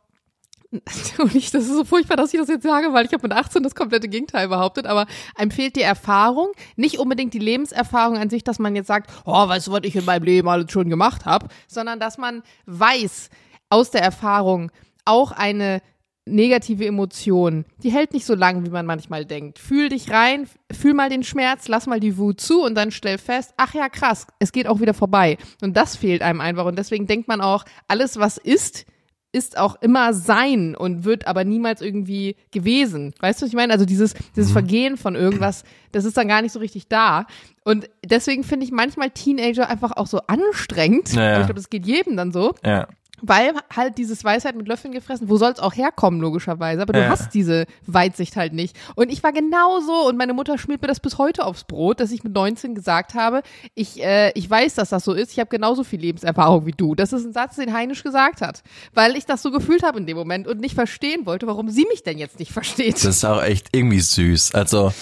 und 1.18 1.34
ich, 1.34 1.50
das 1.50 1.64
ist 1.64 1.74
so 1.74 1.84
furchtbar, 1.84 2.16
dass 2.16 2.32
ich 2.32 2.40
das 2.40 2.48
jetzt 2.48 2.62
sage, 2.62 2.92
weil 2.92 3.04
ich 3.04 3.12
habe 3.12 3.28
mit 3.28 3.36
18 3.36 3.62
das 3.62 3.74
komplette 3.74 4.08
Gegenteil 4.08 4.48
behauptet, 4.48 4.86
aber 4.86 5.06
einem 5.34 5.50
fehlt 5.50 5.76
die 5.76 5.82
Erfahrung, 5.82 6.52
nicht 6.76 6.98
unbedingt 6.98 7.34
die 7.34 7.38
Lebenserfahrung 7.38 8.16
an 8.16 8.30
sich, 8.30 8.42
dass 8.42 8.58
man 8.58 8.74
jetzt 8.74 8.86
sagt, 8.86 9.10
oh, 9.24 9.48
weißt 9.48 9.66
du, 9.66 9.72
was 9.72 9.82
ich 9.84 9.96
in 9.96 10.04
meinem 10.04 10.24
Leben 10.24 10.48
alles 10.48 10.72
schon 10.72 10.88
gemacht 10.88 11.26
habe, 11.26 11.48
sondern 11.68 12.00
dass 12.00 12.18
man 12.18 12.42
weiß 12.66 13.28
aus 13.68 13.90
der 13.90 14.02
Erfahrung 14.02 14.70
auch 15.04 15.32
eine 15.32 15.82
negative 16.24 16.86
Emotion, 16.86 17.64
die 17.82 17.90
hält 17.90 18.12
nicht 18.12 18.26
so 18.26 18.34
lang, 18.34 18.64
wie 18.64 18.70
man 18.70 18.86
manchmal 18.86 19.24
denkt. 19.24 19.58
Fühl 19.58 19.88
dich 19.88 20.10
rein, 20.10 20.48
fühl 20.70 20.94
mal 20.94 21.10
den 21.10 21.24
Schmerz, 21.24 21.66
lass 21.68 21.86
mal 21.86 21.98
die 21.98 22.16
Wut 22.16 22.40
zu 22.40 22.62
und 22.62 22.76
dann 22.76 22.92
stell 22.92 23.18
fest, 23.18 23.54
ach 23.56 23.74
ja, 23.74 23.88
krass, 23.88 24.26
es 24.38 24.52
geht 24.52 24.68
auch 24.68 24.80
wieder 24.80 24.94
vorbei. 24.94 25.36
Und 25.62 25.76
das 25.76 25.96
fehlt 25.96 26.22
einem 26.22 26.40
einfach. 26.40 26.64
Und 26.64 26.78
deswegen 26.78 27.06
denkt 27.08 27.26
man 27.26 27.40
auch, 27.40 27.64
alles, 27.88 28.18
was 28.18 28.38
ist, 28.38 28.86
ist 29.32 29.56
auch 29.56 29.80
immer 29.80 30.12
sein 30.12 30.76
und 30.76 31.04
wird 31.04 31.26
aber 31.26 31.44
niemals 31.44 31.80
irgendwie 31.80 32.36
gewesen. 32.50 33.14
Weißt 33.20 33.40
du, 33.40 33.44
was 33.44 33.48
ich 33.48 33.56
meine? 33.56 33.72
Also 33.72 33.86
dieses, 33.86 34.14
dieses 34.36 34.52
Vergehen 34.52 34.98
von 34.98 35.14
irgendwas, 35.14 35.64
das 35.90 36.04
ist 36.04 36.16
dann 36.18 36.28
gar 36.28 36.42
nicht 36.42 36.52
so 36.52 36.58
richtig 36.58 36.88
da. 36.88 37.26
Und 37.64 37.88
deswegen 38.04 38.44
finde 38.44 38.66
ich 38.66 38.72
manchmal 38.72 39.10
Teenager 39.10 39.68
einfach 39.68 39.92
auch 39.96 40.06
so 40.06 40.20
anstrengend. 40.26 41.14
Ja, 41.14 41.22
ja. 41.22 41.30
Aber 41.30 41.40
Ich 41.40 41.46
glaube, 41.46 41.60
das 41.60 41.70
geht 41.70 41.86
jedem 41.86 42.16
dann 42.16 42.30
so. 42.32 42.54
Ja. 42.64 42.88
Weil 43.24 43.52
halt 43.74 43.98
dieses 43.98 44.24
Weisheit 44.24 44.56
mit 44.56 44.66
Löffeln 44.66 44.92
gefressen, 44.92 45.28
wo 45.28 45.36
soll 45.36 45.52
es 45.52 45.60
auch 45.60 45.74
herkommen, 45.76 46.20
logischerweise. 46.20 46.82
Aber 46.82 46.92
du 46.92 47.00
Ja. 47.00 47.08
hast 47.08 47.32
diese 47.34 47.66
Weitsicht 47.86 48.34
halt 48.36 48.52
nicht. 48.52 48.76
Und 48.96 49.10
ich 49.12 49.22
war 49.22 49.32
genauso 49.32 50.08
und 50.08 50.16
meine 50.18 50.34
Mutter 50.34 50.58
schmiert 50.58 50.82
mir 50.82 50.88
das 50.88 50.98
bis 50.98 51.18
heute 51.18 51.44
aufs 51.44 51.62
Brot, 51.64 52.00
dass 52.00 52.10
ich 52.10 52.24
mit 52.24 52.34
19 52.34 52.74
gesagt 52.74 53.14
habe, 53.14 53.42
ich, 53.74 54.02
äh, 54.02 54.32
ich 54.34 54.50
weiß, 54.50 54.74
dass 54.74 54.88
das 54.90 55.04
so 55.04 55.12
ist. 55.12 55.30
Ich 55.32 55.38
habe 55.38 55.48
genauso 55.50 55.84
viel 55.84 56.00
Lebenserfahrung 56.00 56.66
wie 56.66 56.72
du. 56.72 56.94
Das 56.96 57.12
ist 57.12 57.24
ein 57.24 57.32
Satz, 57.32 57.56
den 57.56 57.72
Heinisch 57.72 58.02
gesagt 58.02 58.40
hat. 58.40 58.62
Weil 58.92 59.16
ich 59.16 59.24
das 59.24 59.40
so 59.40 59.50
gefühlt 59.52 59.84
habe 59.84 59.98
in 59.98 60.06
dem 60.06 60.16
Moment 60.16 60.48
und 60.48 60.60
nicht 60.60 60.74
verstehen 60.74 61.24
wollte, 61.24 61.46
warum 61.46 61.70
sie 61.70 61.86
mich 61.90 62.02
denn 62.02 62.18
jetzt 62.18 62.40
nicht 62.40 62.50
versteht. 62.52 62.94
Das 62.96 63.04
ist 63.04 63.24
auch 63.24 63.42
echt 63.42 63.68
irgendwie 63.72 64.00
süß. 64.00 64.54
Also, 64.54 64.92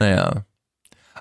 naja. 0.00 0.44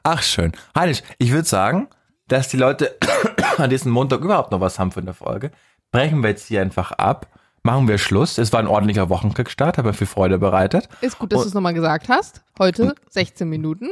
Ach, 0.03 0.21
schön. 0.24 0.51
Heinrich, 0.77 1.03
ich 1.17 1.31
würde 1.31 1.47
sagen, 1.47 1.88
dass 2.27 2.47
die 2.47 2.57
Leute 2.57 2.95
an 3.57 3.69
diesem 3.69 3.91
Montag 3.91 4.21
überhaupt 4.21 4.51
noch 4.51 4.62
was 4.62 4.79
haben 4.79 4.91
für 4.91 5.01
eine 5.01 5.13
Folge. 5.13 5.51
Brechen 5.95 6.21
wir 6.23 6.29
jetzt 6.31 6.47
hier 6.47 6.61
einfach 6.61 6.91
ab. 6.91 7.27
Machen 7.63 7.87
wir 7.87 7.97
Schluss. 7.97 8.37
Es 8.37 8.51
war 8.51 8.59
ein 8.59 8.67
ordentlicher 8.67 9.07
Wochenkickstart, 9.09 9.77
hat 9.77 9.85
mir 9.85 9.93
viel 9.93 10.07
Freude 10.07 10.37
bereitet. 10.37 10.89
Ist 10.99 11.17
gut, 11.17 11.31
dass 11.31 11.43
du 11.43 11.47
es 11.47 11.53
nochmal 11.53 11.73
gesagt 11.73 12.09
hast. 12.09 12.43
Heute 12.59 12.95
16 13.09 13.47
Minuten. 13.47 13.89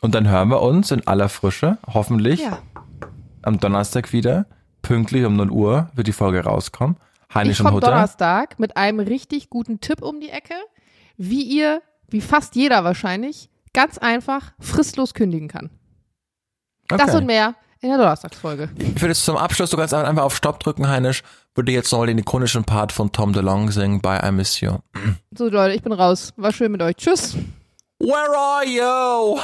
Und 0.00 0.14
dann 0.14 0.28
hören 0.28 0.48
wir 0.48 0.62
uns 0.62 0.92
in 0.92 1.06
aller 1.08 1.28
Frische, 1.28 1.78
hoffentlich 1.92 2.40
Ja. 2.40 2.58
am 3.42 3.58
Donnerstag 3.58 4.12
wieder. 4.12 4.46
Pünktlich 4.82 5.24
um 5.24 5.34
0 5.36 5.50
Uhr 5.50 5.90
wird 5.94 6.06
die 6.06 6.12
Folge 6.12 6.44
rauskommen. 6.44 6.96
Ich 7.28 7.34
Heinrich 7.34 7.60
und 7.60 7.66
komme. 7.66 7.80
Donnerstag 7.80 8.58
mit 8.60 8.76
einem 8.76 9.00
richtig 9.00 9.50
guten 9.50 9.80
Tipp 9.80 10.02
um 10.02 10.20
die 10.20 10.30
Ecke, 10.30 10.54
wie 11.16 11.42
ihr, 11.42 11.82
wie 12.08 12.20
fast 12.20 12.54
jeder 12.54 12.84
wahrscheinlich, 12.84 13.50
ganz 13.74 13.98
einfach 13.98 14.52
fristlos 14.60 15.14
kündigen 15.14 15.48
kann. 15.48 15.70
Das 16.88 17.02
Okay. 17.02 17.16
und 17.18 17.26
mehr 17.26 17.54
in 17.80 17.88
der 17.88 17.98
Donnerstagsfolge. 17.98 18.68
Ich 18.78 19.00
würde 19.00 19.08
jetzt 19.08 19.24
zum 19.24 19.36
Abschluss, 19.36 19.70
du 19.70 19.76
kannst 19.76 19.94
einfach 19.94 20.22
auf 20.22 20.36
Stopp 20.36 20.60
drücken, 20.60 20.88
Heinisch, 20.88 21.22
würde 21.54 21.72
jetzt 21.72 21.90
nochmal 21.92 22.08
den 22.08 22.18
ikonischen 22.18 22.64
Part 22.64 22.92
von 22.92 23.12
Tom 23.12 23.32
DeLonge 23.32 23.72
singen 23.72 24.00
bei 24.00 24.20
I 24.26 24.32
Miss 24.32 24.60
You. 24.60 24.78
So 25.36 25.48
Leute, 25.48 25.74
ich 25.74 25.82
bin 25.82 25.92
raus. 25.92 26.32
War 26.36 26.52
schön 26.52 26.72
mit 26.72 26.82
euch. 26.82 26.96
Tschüss. 26.96 27.36
Where 28.00 28.34
are 28.34 28.64
you? 28.64 29.38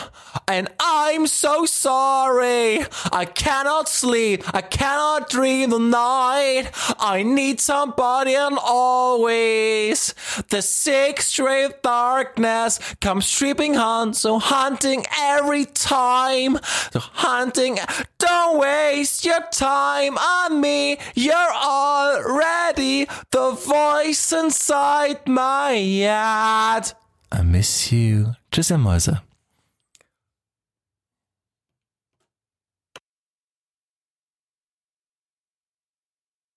And 0.49 0.69
I'm 0.81 1.27
so 1.27 1.67
sorry. 1.67 2.87
I 3.13 3.27
cannot 3.27 3.87
sleep. 3.87 4.45
I 4.55 4.63
cannot 4.63 5.29
dream 5.29 5.69
the 5.69 5.79
night. 5.79 6.71
I 6.99 7.23
need 7.23 7.61
somebody 7.61 8.35
and 8.35 8.59
always. 8.59 10.15
The 10.49 10.63
sixth 10.63 11.29
straight 11.29 11.83
darkness 11.83 12.79
comes 13.03 13.37
creeping 13.37 13.77
on, 13.77 14.15
so 14.15 14.39
hunting 14.39 15.05
every 15.21 15.67
time. 15.67 16.59
So 16.93 17.01
hunting. 17.01 17.79
Don't 18.17 18.59
waste 18.59 19.27
your 19.27 19.43
time 19.53 20.17
on 20.17 20.63
me. 20.63 20.97
You're 21.15 21.53
already 21.55 23.07
the 23.33 23.51
voice 23.51 24.33
inside 24.33 25.29
my 25.29 25.73
head. 25.73 26.95
I 27.31 27.43
miss 27.43 27.93
you. 27.93 28.35
Tschüss, 28.57 28.71
ihr 28.71 28.79
Mäuse. 28.79 29.21